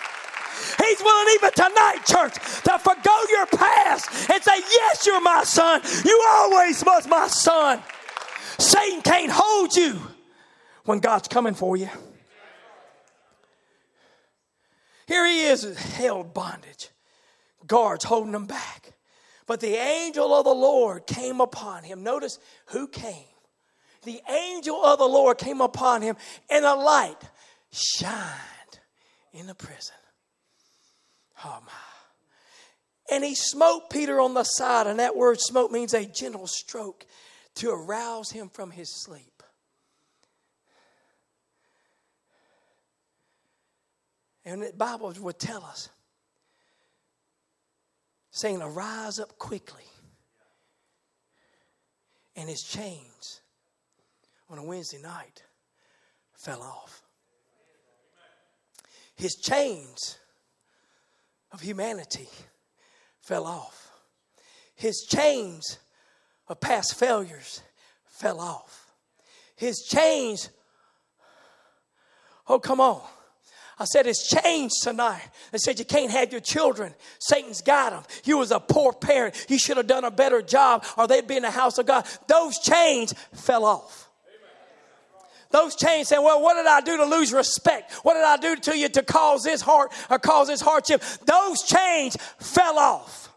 [0.84, 2.34] He's willing even tonight, church,
[2.64, 5.82] to forego your past and say, Yes, you're my son.
[6.04, 7.82] You always was my son.
[8.58, 10.00] Satan can't hold you
[10.84, 11.88] when God's coming for you.
[15.06, 16.90] Here he is, in held bondage,
[17.66, 18.92] guards holding him back.
[19.46, 22.02] But the angel of the Lord came upon him.
[22.02, 23.24] Notice who came.
[24.02, 26.16] The angel of the Lord came upon him,
[26.50, 27.16] and a light
[27.72, 28.80] shined
[29.32, 29.96] in the prison.
[31.44, 31.72] Oh my.
[33.10, 37.06] And he smote Peter on the side, and that word smote means a gentle stroke
[37.58, 39.42] to arouse him from his sleep.
[44.44, 45.90] And the Bible would tell us,
[48.30, 49.82] saying, Arise up quickly.
[52.36, 53.40] And his chains
[54.48, 55.42] on a Wednesday night
[56.34, 57.02] fell off.
[59.16, 60.16] His chains
[61.50, 62.28] of humanity
[63.20, 63.90] fell off.
[64.76, 65.78] His chains
[66.48, 67.62] of past failures
[68.06, 68.86] fell off.
[69.56, 70.50] His chains,
[72.46, 73.02] oh, come on.
[73.80, 75.22] I said it's changed tonight.
[75.52, 76.94] They said you can't have your children.
[77.20, 78.02] Satan's got them.
[78.24, 79.46] You was a poor parent.
[79.48, 82.04] You should have done a better job or they'd be in the house of God.
[82.26, 84.08] Those chains fell off.
[85.50, 87.92] Those chains saying, well, what did I do to lose respect?
[88.02, 91.02] What did I do to you to cause this heart or cause this hardship?
[91.24, 93.27] Those chains fell off.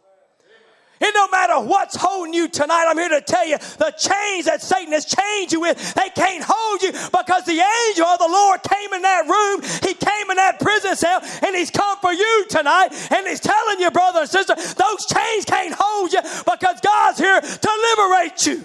[1.02, 2.86] It don't matter what's holding you tonight.
[2.88, 6.44] I'm here to tell you the chains that Satan has chained you with, they can't
[6.48, 9.62] hold you because the angel of the Lord came in that room.
[9.82, 12.90] He came in that prison cell and he's come for you tonight.
[13.12, 17.42] And he's telling you, brother and sister, those chains can't hold you because God's here
[17.42, 18.64] to liberate you.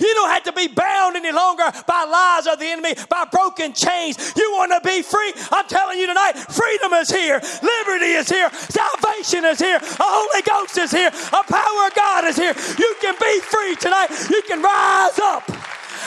[0.00, 3.72] You don't have to be bound any longer by lies of the enemy, by broken
[3.72, 4.34] chains.
[4.36, 5.32] You want to be free?
[5.50, 10.42] I'm telling you tonight, freedom is here, liberty is here, salvation is here, the Holy
[10.42, 12.54] Ghost is here, a power of God is here.
[12.78, 14.08] You can be free tonight.
[14.30, 15.44] You can rise up.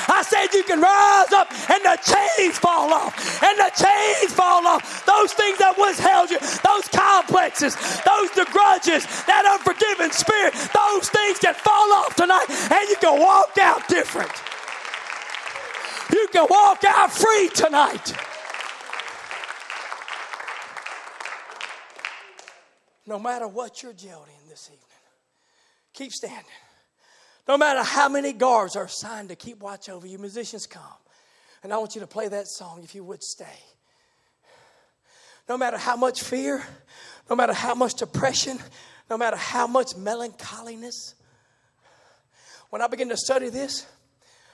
[0.08, 3.14] I said you can rise up and the chains fall off.
[3.44, 5.06] And the chains fall off.
[5.06, 11.40] Those things that once held you, those complexes, those grudges, that unforgiving spirit, those things
[11.40, 14.32] can fall off tonight and you can walk out different.
[16.12, 18.14] You can walk out free tonight.
[23.08, 24.86] No matter what you're jailed in this evening,
[25.94, 26.46] keep standing.
[27.48, 30.84] No matter how many guards are assigned to keep watch over you, musicians come.
[31.64, 33.60] And I want you to play that song if you would stay.
[35.50, 36.64] No matter how much fear,
[37.30, 38.60] no matter how much depression,
[39.10, 41.16] no matter how much melancholiness.
[42.70, 43.86] When I begin to study this,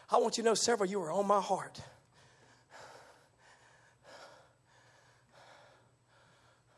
[0.09, 1.79] I want you to know several you are on my heart.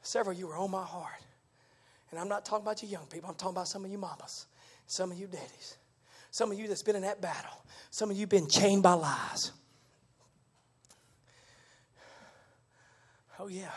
[0.01, 1.21] Several you are on my heart.
[2.11, 4.47] And I'm not talking about you young people, I'm talking about some of you mamas,
[4.87, 5.77] some of you daddies.
[6.31, 7.63] Some of you that's been in that battle.
[7.89, 9.51] Some of you been chained by lies.
[13.39, 13.71] Oh, yeah.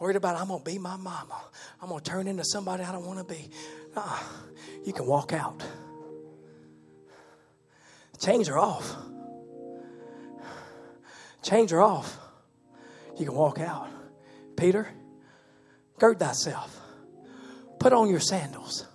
[0.00, 1.40] Worried about I'm going to be my mama.
[1.80, 3.50] I'm going to turn into somebody I don't want to be.
[3.94, 4.18] Nah,
[4.84, 5.62] you can walk out.
[8.18, 8.96] Chains are off.
[11.42, 12.18] Chains are off.
[13.18, 13.88] You can walk out.
[14.56, 14.88] Peter,
[15.98, 16.80] gird thyself.
[17.78, 18.86] Put on your sandals.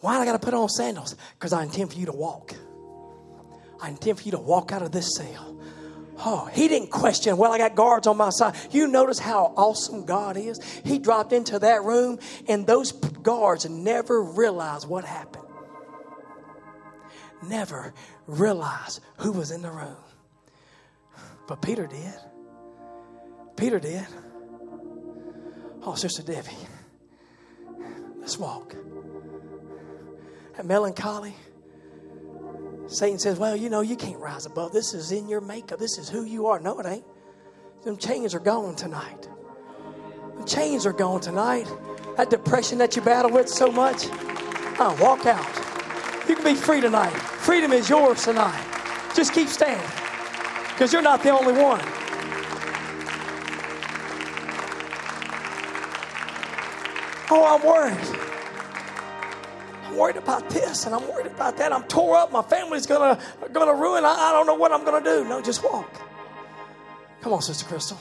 [0.00, 1.14] Why do I got to put on sandals?
[1.38, 2.54] Because I intend for you to walk.
[3.80, 5.58] I intend for you to walk out of this cell.
[6.22, 8.54] Oh, he didn't question, well, I got guards on my side.
[8.70, 10.60] You notice how awesome God is?
[10.84, 15.46] He dropped into that room, and those guards never realized what happened.
[17.42, 17.94] Never
[18.26, 19.96] realized who was in the room.
[21.46, 22.14] But Peter did.
[23.56, 24.06] Peter did.
[25.82, 26.50] Oh, Sister Debbie,
[28.18, 28.74] let's walk
[30.64, 31.34] melancholy.
[32.86, 34.72] Satan says, Well, you know, you can't rise above.
[34.72, 35.78] This is in your makeup.
[35.78, 36.58] This is who you are.
[36.58, 37.04] No, it ain't.
[37.84, 39.28] Them chains are gone tonight.
[40.36, 41.66] Them chains are gone tonight.
[42.16, 44.06] That depression that you battle with so much,
[44.78, 45.46] oh, walk out.
[46.28, 47.12] You can be free tonight.
[47.12, 48.66] Freedom is yours tonight.
[49.14, 49.88] Just keep standing
[50.68, 51.80] because you're not the only one.
[57.32, 58.29] Oh, I'm worried
[60.00, 61.72] worried about this and I'm worried about that.
[61.72, 62.32] I'm tore up.
[62.32, 63.20] My family's gonna
[63.52, 64.04] gonna ruin.
[64.04, 65.24] I, I don't know what I'm gonna do.
[65.28, 66.00] No, just walk.
[67.20, 67.98] Come on, Sister Crystal.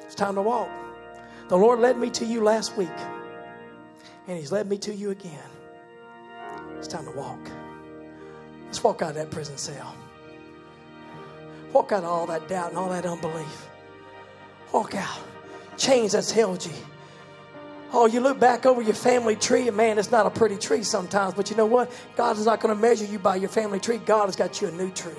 [0.00, 0.70] It's time to walk.
[1.48, 2.88] The Lord led me to you last week,
[4.26, 5.50] and He's led me to you again.
[6.78, 7.50] It's time to walk.
[8.64, 9.94] Let's walk out of that prison cell.
[11.72, 13.68] Walk out of all that doubt and all that unbelief.
[14.72, 15.20] Walk out.
[15.76, 16.72] Chains that's held you.
[17.92, 20.84] Oh, you look back over your family tree, and man, it's not a pretty tree
[20.84, 21.34] sometimes.
[21.34, 21.90] But you know what?
[22.16, 23.98] God is not going to measure you by your family tree.
[23.98, 25.12] God has got you a new tree.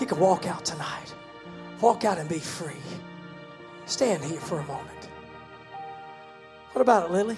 [0.00, 1.14] You can walk out tonight.
[1.80, 2.72] Walk out and be free.
[3.84, 5.08] Stand here for a moment.
[6.72, 7.36] What about it, Lily?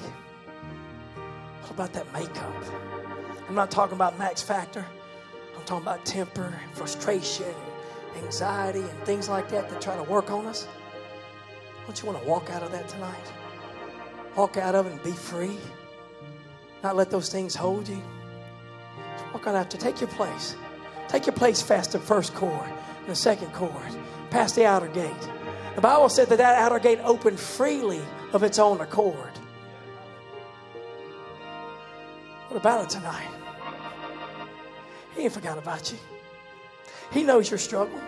[1.63, 2.65] What about that makeup?
[3.49, 4.87] I'm not talking about Max Factor.
[5.57, 7.55] I'm talking about temper and frustration
[8.17, 10.69] anxiety and things like that that try to work on us.
[11.87, 13.33] Don't you want to walk out of that tonight?
[14.37, 15.59] Walk out of it and be free.
[16.83, 18.03] Not let those things hold you.
[19.13, 20.57] Just walk on out to take your place.
[21.09, 22.69] Take your place fast the first chord
[23.01, 23.73] and the second chord,
[24.31, 25.29] past the outer gate.
[25.75, 28.01] The Bible said that that outer gate opened freely
[28.33, 29.31] of its own accord.
[32.49, 33.29] What about it tonight?
[35.15, 35.99] He ain't forgot about you.
[37.11, 38.01] He knows your struggle.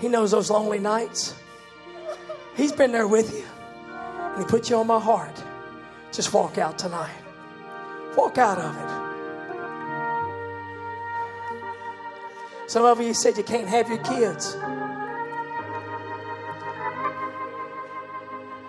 [0.00, 1.34] He knows those lonely nights.
[2.56, 3.44] He's been there with you
[4.32, 5.42] and He put you on my heart,
[6.12, 7.16] just walk out tonight.
[8.16, 8.90] Walk out of it.
[12.70, 14.56] Some of you said you can't have your kids.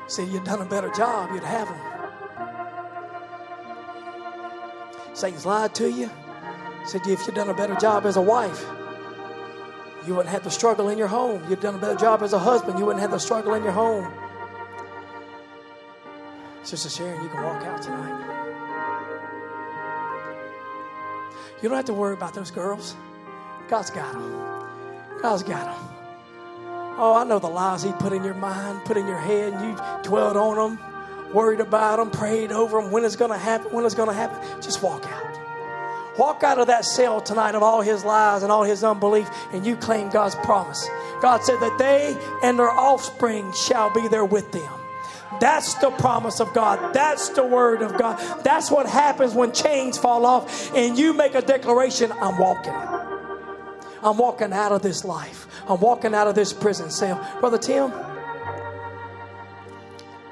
[0.07, 1.79] Said you'd done a better job, you'd have them.
[5.13, 6.09] Satan's lied to you.
[6.85, 8.65] Said if you'd done a better job as a wife,
[10.07, 11.43] you wouldn't have the struggle in your home.
[11.49, 13.71] You'd done a better job as a husband, you wouldn't have the struggle in your
[13.71, 14.11] home.
[16.72, 18.31] Sister Sharon, you can walk out tonight.
[21.61, 22.95] You don't have to worry about those girls.
[23.68, 24.31] God's got them.
[25.22, 25.95] God's got them.
[26.98, 29.61] Oh, I know the lies He put in your mind, put in your head, and
[29.65, 29.77] you
[30.10, 31.34] dwelled on them.
[31.34, 34.15] worried about them, prayed over them, when it's going to happen, when it's going to
[34.15, 34.39] happen.
[34.61, 36.18] Just walk out.
[36.18, 39.65] Walk out of that cell tonight of all his lies and all his unbelief, and
[39.65, 40.88] you claim God's promise.
[41.22, 42.18] God said that they
[42.48, 44.81] and their offspring shall be there with them.
[45.40, 46.94] That's the promise of God.
[46.94, 48.18] That's the word of God.
[48.44, 52.74] That's what happens when chains fall off and you make a declaration I'm walking.
[54.03, 55.48] I'm walking out of this life.
[55.68, 57.26] I'm walking out of this prison cell.
[57.40, 57.91] Brother Tim,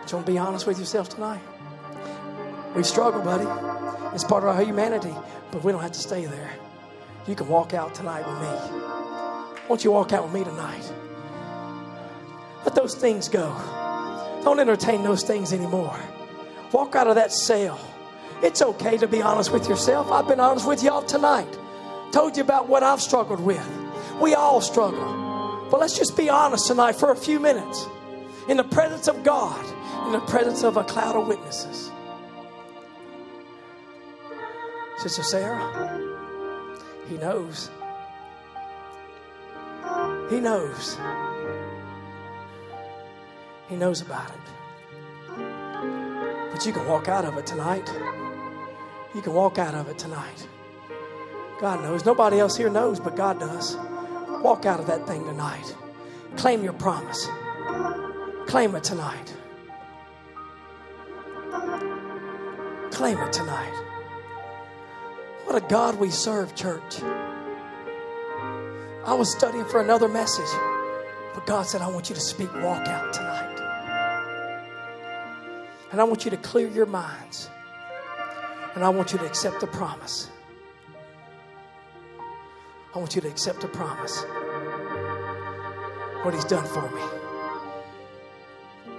[0.09, 1.41] you want to be honest with yourself tonight?
[2.75, 3.45] We struggle, buddy.
[4.15, 5.13] It's part of our humanity,
[5.51, 6.51] but we don't have to stay there.
[7.27, 9.67] You can walk out tonight with me.
[9.67, 10.91] Won't you walk out with me tonight?
[12.65, 13.55] Let those things go.
[14.43, 15.99] Don't entertain those things anymore.
[16.71, 17.79] Walk out of that cell.
[18.41, 20.11] It's okay to be honest with yourself.
[20.11, 21.57] I've been honest with y'all tonight.
[22.11, 23.67] Told you about what I've struggled with.
[24.21, 25.67] We all struggle.
[25.69, 27.87] But let's just be honest tonight for a few minutes
[28.47, 29.63] in the presence of God,
[30.07, 31.91] in the presence of a cloud of witnesses.
[34.97, 35.99] Sister Sarah,
[37.07, 37.69] he knows.
[40.29, 40.97] He knows.
[43.69, 44.35] He knows about it.
[46.51, 47.87] But you can walk out of it tonight.
[49.15, 50.47] You can walk out of it tonight.
[51.61, 52.05] God knows.
[52.05, 53.77] Nobody else here knows, but God does.
[54.41, 55.75] Walk out of that thing tonight.
[56.35, 57.27] Claim your promise.
[58.47, 59.35] Claim it tonight.
[62.91, 63.85] Claim it tonight.
[65.45, 67.01] What a God we serve, church.
[69.05, 70.49] I was studying for another message,
[71.33, 73.58] but God said, I want you to speak walk out tonight.
[75.91, 77.49] And I want you to clear your minds.
[78.75, 80.29] And I want you to accept the promise.
[82.93, 84.23] I want you to accept the promise.
[86.23, 87.01] What He's done for me.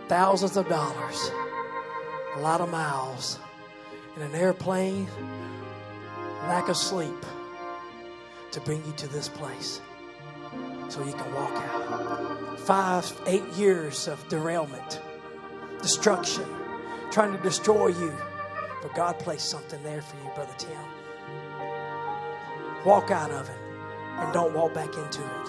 [0.08, 1.30] Thousands of dollars,
[2.36, 3.38] a lot of miles,
[4.16, 5.06] in an airplane,
[6.48, 7.24] lack of sleep
[8.50, 9.80] to bring you to this place
[10.88, 12.58] so you can walk out.
[12.60, 15.00] Five, eight years of derailment,
[15.80, 16.44] destruction,
[17.10, 18.12] trying to destroy you.
[18.82, 20.70] But God placed something there for you, Brother Tim.
[22.84, 23.58] Walk out of it
[24.18, 25.48] and don't walk back into it.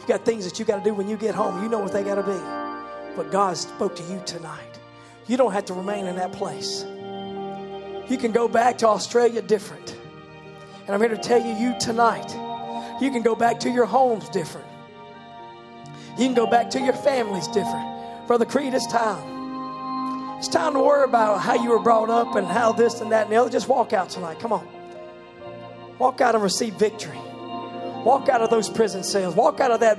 [0.00, 1.62] You got things that you got to do when you get home.
[1.62, 3.16] You know what they got to be.
[3.16, 4.78] But God spoke to you tonight.
[5.26, 6.84] You don't have to remain in that place.
[8.08, 9.96] You can go back to Australia different.
[10.86, 12.30] And I'm here to tell you, you tonight,
[13.00, 14.66] you can go back to your homes different.
[16.18, 18.26] You can go back to your families different.
[18.26, 19.39] Brother Creed, it's time.
[20.40, 23.24] It's time to worry about how you were brought up and how this and that
[23.24, 23.50] and the other.
[23.50, 24.40] Just walk out tonight.
[24.40, 24.66] Come on.
[25.98, 27.18] Walk out and receive victory.
[27.18, 29.34] Walk out of those prison cells.
[29.34, 29.98] Walk out of that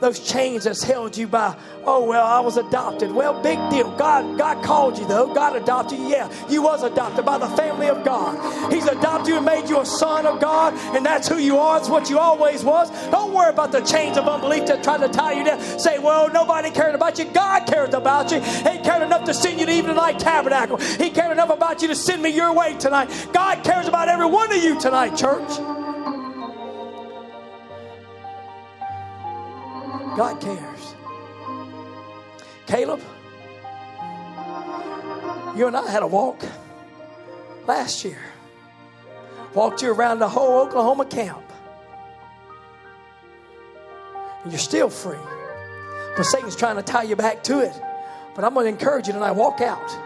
[0.00, 3.12] those chains that's held you by, oh, well, I was adopted.
[3.12, 3.90] Well, big deal.
[3.96, 5.32] God, God called you, though.
[5.32, 6.08] God adopted you.
[6.08, 8.72] Yeah, you was adopted by the family of God.
[8.72, 11.78] He's adopted you and made you a son of God, and that's who you are.
[11.78, 12.90] It's what you always was.
[13.10, 15.60] Don't worry about the chains of unbelief that try to tie you down.
[15.60, 17.26] Say, well, nobody cared about you.
[17.26, 18.40] God cared about you.
[18.40, 20.78] He cared enough to send you to Evening Light Tabernacle.
[20.78, 23.28] He cared enough about you to send me your way tonight.
[23.32, 25.79] God cares about every one of you tonight, church.
[30.16, 30.94] God cares.
[32.66, 33.00] Caleb,
[35.56, 36.42] you and I had a walk
[37.66, 38.18] last year.
[39.54, 41.42] Walked you around the whole Oklahoma camp.
[44.42, 45.18] And you're still free.
[46.16, 47.72] But Satan's trying to tie you back to it.
[48.34, 49.96] But I'm going to encourage you tonight walk out.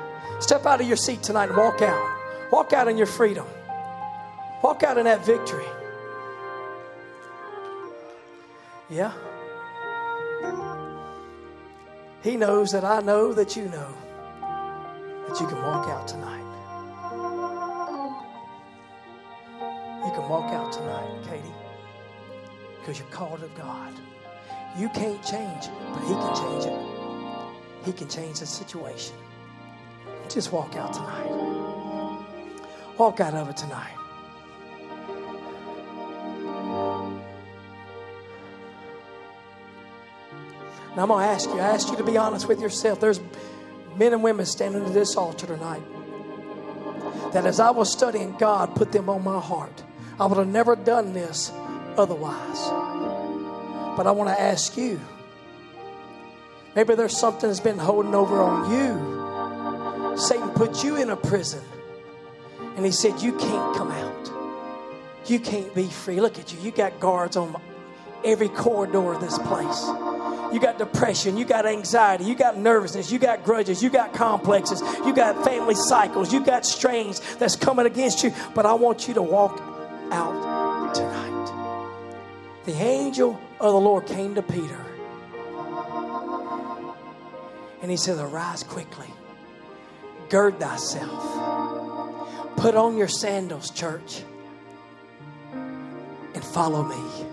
[0.40, 2.51] Step out of your seat tonight and walk out.
[2.51, 3.47] Walk out in your freedom.
[4.62, 5.66] Walk out in that victory.
[8.90, 9.12] Yeah.
[12.24, 13.94] He knows that I know that you know
[15.28, 16.40] that you can walk out tonight.
[20.06, 21.55] You can walk out tonight, Katie,
[22.80, 23.92] because you're called of God.
[24.78, 27.84] You can't change, but He can change it.
[27.84, 29.14] He can change the situation.
[30.30, 31.30] Just walk out tonight.
[32.96, 34.03] Walk out of it tonight.
[40.96, 43.00] Now I'm going to ask you, I ask you to be honest with yourself.
[43.00, 43.20] There's
[43.96, 45.82] men and women standing at this altar tonight
[47.32, 49.82] that as I was studying, God put them on my heart.
[50.20, 51.50] I would have never done this
[51.96, 52.60] otherwise.
[53.96, 55.00] But I want to ask you
[56.76, 60.16] maybe there's something that's been holding over on you.
[60.16, 61.62] Satan put you in a prison
[62.76, 64.30] and he said, You can't come out.
[65.26, 66.20] You can't be free.
[66.20, 66.60] Look at you.
[66.60, 67.60] You got guards on
[68.24, 69.86] every corridor of this place.
[70.52, 74.80] You got depression, you got anxiety, you got nervousness, you got grudges, you got complexes,
[75.05, 78.32] you got family cycles, you got strains that's coming against you.
[78.55, 79.60] But I want you to walk
[80.12, 81.34] out tonight.
[82.66, 84.84] The angel of the Lord came to Peter
[87.82, 89.09] and he said, Arise quickly,
[90.30, 94.22] gird thyself, put on your sandals, church,
[95.52, 97.26] and follow me.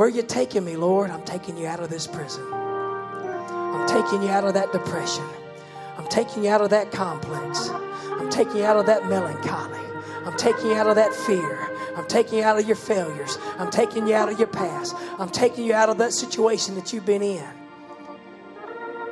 [0.00, 1.10] Where are you taking me, Lord?
[1.10, 2.42] I'm taking you out of this prison.
[2.54, 5.26] I'm taking you out of that depression.
[5.98, 7.68] I'm taking you out of that complex.
[7.68, 9.78] I'm taking you out of that melancholy.
[10.24, 11.68] I'm taking you out of that fear.
[11.98, 13.36] I'm taking you out of your failures.
[13.58, 14.96] I'm taking you out of your past.
[15.18, 17.44] I'm taking you out of that situation that you've been in.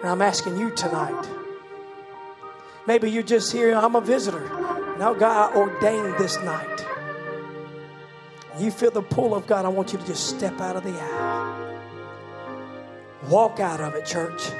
[0.00, 1.28] And I'm asking you tonight.
[2.86, 4.48] Maybe you're just here, I'm a visitor.
[4.98, 6.87] Now God ordained this night
[8.60, 10.90] you feel the pull of God, I want you to just step out of the
[10.90, 11.80] aisle.
[13.28, 14.50] Walk out of it, church.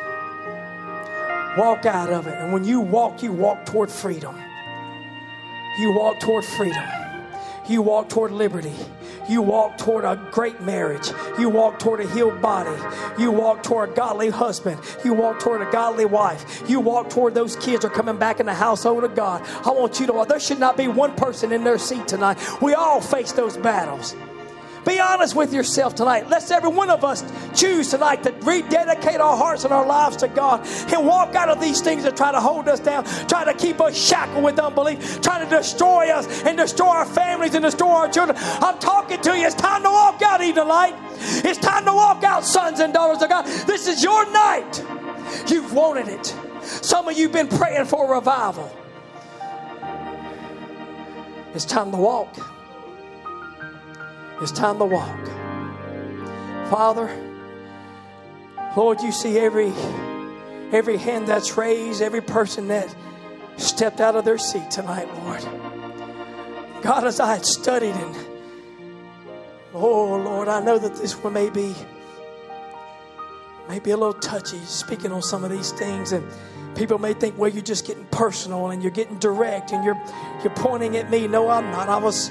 [1.57, 2.35] Walk out of it.
[2.35, 4.37] And when you walk, you walk toward freedom.
[5.81, 6.85] You walk toward freedom.
[7.69, 8.73] You walk toward liberty.
[9.29, 11.11] You walk toward a great marriage.
[11.39, 12.75] You walk toward a healed body.
[13.19, 14.81] You walk toward a godly husband.
[15.05, 16.63] You walk toward a godly wife.
[16.69, 19.43] You walk toward those kids are coming back in the household of oh, God.
[19.67, 22.39] I want you to, there should not be one person in their seat tonight.
[22.63, 24.17] We all face those battles.
[24.89, 26.31] Be honest with yourself tonight.
[26.31, 27.23] Let's every one of us
[27.55, 31.61] choose tonight to rededicate our hearts and our lives to God and walk out of
[31.61, 35.21] these things that try to hold us down, try to keep us shackled with unbelief,
[35.21, 38.39] try to destroy us and destroy our families and destroy our children.
[38.41, 39.45] I'm talking to you.
[39.45, 40.95] It's time to walk out even tonight.
[41.45, 43.45] It's time to walk out, sons and daughters of God.
[43.67, 44.83] This is your night.
[45.49, 46.35] You've wanted it.
[46.63, 48.75] Some of you have been praying for revival.
[51.53, 52.58] It's time to walk.
[54.41, 55.27] It's time to walk.
[56.71, 57.11] Father,
[58.77, 59.73] Lord, you see every
[60.71, 62.95] every hand that's raised, every person that
[63.57, 65.43] stepped out of their seat tonight, Lord.
[66.83, 68.17] God, as I had studied and
[69.75, 71.75] oh Lord, I know that this one may be
[73.69, 76.25] maybe a little touchy speaking on some of these things and
[76.75, 80.01] people may think well you're just getting personal and you're getting direct and you're
[80.43, 82.31] you're pointing at me no i'm not i was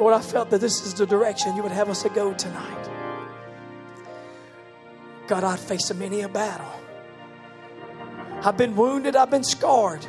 [0.00, 2.90] Lord, I felt that this is the direction you would have us to go tonight.
[5.26, 6.72] God, I've faced many a battle.
[8.42, 10.06] I've been wounded, I've been scarred.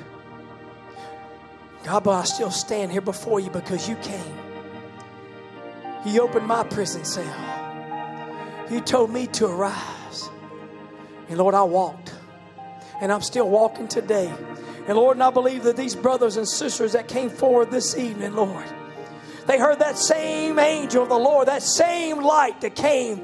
[1.84, 4.38] God, but I still stand here before you because you came.
[6.06, 7.26] You opened my prison cell.
[8.72, 10.30] You told me to arise.
[11.28, 12.14] And Lord, I walked.
[13.02, 14.34] And I'm still walking today.
[14.88, 18.36] And Lord, and I believe that these brothers and sisters that came forward this evening,
[18.36, 18.66] Lord,
[19.48, 23.24] they heard that same angel of the Lord, that same light that came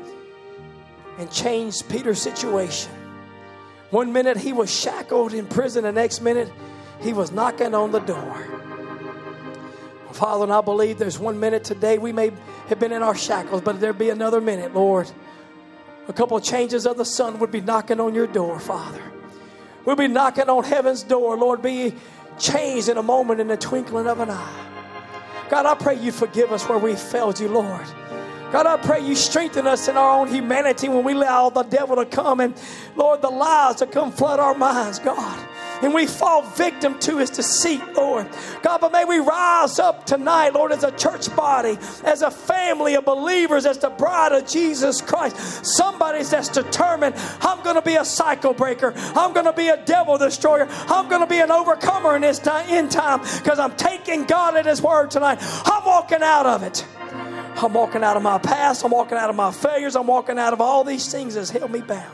[1.18, 2.92] and changed Peter's situation.
[3.90, 6.52] One minute he was shackled in prison, the next minute
[7.02, 8.48] he was knocking on the door.
[10.12, 12.32] Father, and I believe there's one minute today we may
[12.70, 15.10] have been in our shackles, but there be another minute, Lord.
[16.08, 19.02] A couple of changes of the sun would be knocking on your door, Father.
[19.86, 21.62] We'll be knocking on heaven's door, Lord.
[21.62, 21.94] Be
[22.40, 24.67] changed in a moment, in the twinkling of an eye.
[25.50, 27.86] God, I pray you forgive us where we failed you, Lord.
[28.52, 31.98] God, I pray you strengthen us in our own humanity when we allow the devil
[31.98, 32.54] to come and,
[32.96, 35.48] Lord, the lies to come flood our minds, God
[35.82, 38.28] and we fall victim to his deceit, Lord.
[38.62, 42.96] God, but may we rise up tonight, Lord, as a church body, as a family
[42.96, 45.66] of believers, as the bride of Jesus Christ.
[45.66, 48.94] Somebody that's determined, I'm going to be a cycle breaker.
[49.16, 50.68] I'm going to be a devil destroyer.
[50.70, 54.56] I'm going to be an overcomer in this time, in time because I'm taking God
[54.56, 55.40] at his word tonight.
[55.42, 56.86] I'm walking out of it.
[57.60, 58.84] I'm walking out of my past.
[58.86, 59.96] I'm walking out of my failures.
[59.96, 62.14] I'm walking out of all these things that's held me bound.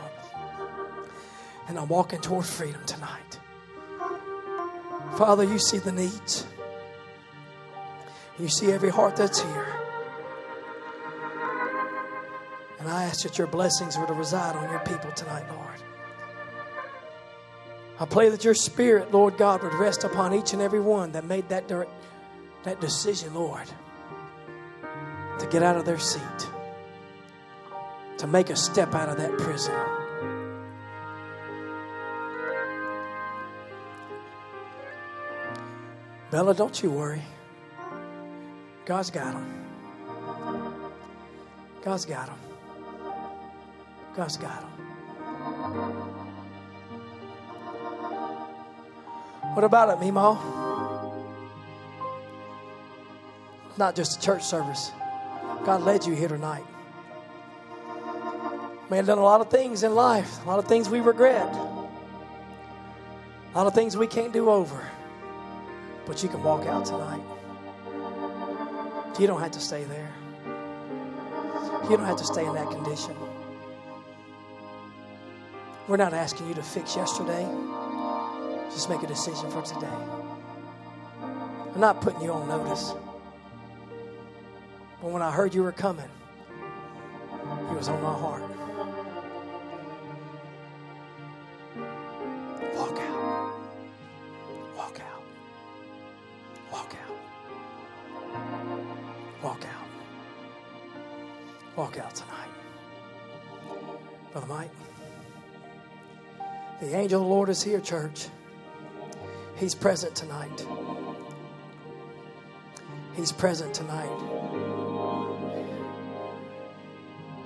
[1.68, 3.23] And I'm walking toward freedom tonight.
[5.16, 6.46] Father, you see the needs.
[8.38, 9.66] You see every heart that's here.
[12.80, 15.64] And I ask that your blessings were to reside on your people tonight, Lord.
[18.00, 21.24] I pray that your spirit, Lord God, would rest upon each and every one that
[21.24, 21.68] made that,
[22.64, 23.68] that decision, Lord,
[25.38, 26.48] to get out of their seat,
[28.18, 29.74] to make a step out of that prison.
[36.34, 37.22] Bella, don't you worry.
[38.86, 39.46] God's got them.
[41.84, 42.38] God's got them.
[44.16, 44.70] God's got them.
[49.54, 50.36] What about it, Mimo?
[53.78, 54.90] Not just a church service.
[55.64, 56.64] God led you here tonight.
[58.90, 61.54] May have done a lot of things in life, a lot of things we regret,
[61.54, 61.88] a
[63.54, 64.84] lot of things we can't do over.
[66.06, 67.22] But you can walk out tonight.
[69.18, 70.12] You don't have to stay there.
[71.84, 73.14] You don't have to stay in that condition.
[75.86, 77.46] We're not asking you to fix yesterday.
[78.70, 79.86] Just make a decision for today.
[81.74, 82.94] I'm not putting you on notice.
[85.02, 86.08] But when I heard you were coming,
[87.70, 88.42] it was on my heart.
[92.74, 93.13] Walk out.
[99.44, 99.86] Walk out.
[101.76, 102.48] Walk out tonight.
[104.32, 104.70] Brother Mike,
[106.80, 108.28] the angel of the Lord is here, church.
[109.56, 110.66] He's present tonight.
[113.14, 114.08] He's present tonight.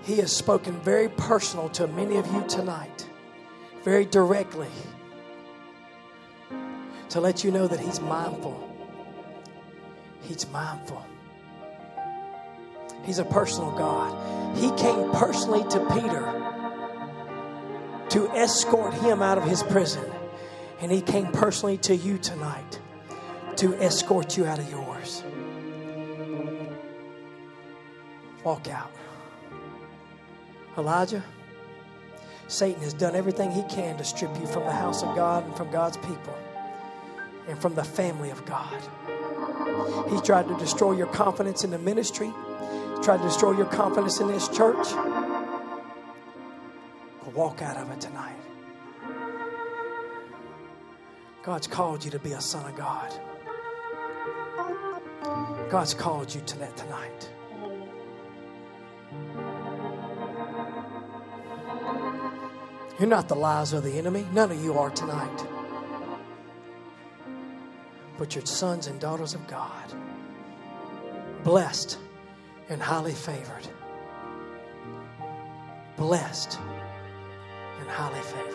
[0.04, 3.08] He has spoken very personal to many of you tonight,
[3.82, 4.70] very directly,
[7.08, 8.72] to let you know that He's mindful.
[10.22, 11.04] He's mindful.
[13.04, 14.56] He's a personal God.
[14.56, 16.38] He came personally to Peter
[18.10, 20.04] to escort him out of his prison.
[20.80, 22.80] And he came personally to you tonight
[23.56, 25.22] to escort you out of yours.
[28.44, 28.92] Walk out.
[30.76, 31.24] Elijah,
[32.46, 35.56] Satan has done everything he can to strip you from the house of God and
[35.56, 36.38] from God's people
[37.48, 38.80] and from the family of God.
[40.10, 42.32] He tried to destroy your confidence in the ministry,
[43.02, 44.88] tried to destroy your confidence in this church.
[47.24, 48.36] But walk out of it tonight.
[51.42, 53.14] God's called you to be a son of God.
[55.70, 57.30] God's called you to that tonight.
[62.98, 64.26] You're not the lies of the enemy.
[64.32, 65.46] None of you are tonight.
[68.18, 69.94] But you're sons and daughters of God,
[71.44, 71.98] blessed
[72.68, 73.66] and highly favored.
[75.96, 76.58] Blessed
[77.80, 78.47] and highly favored.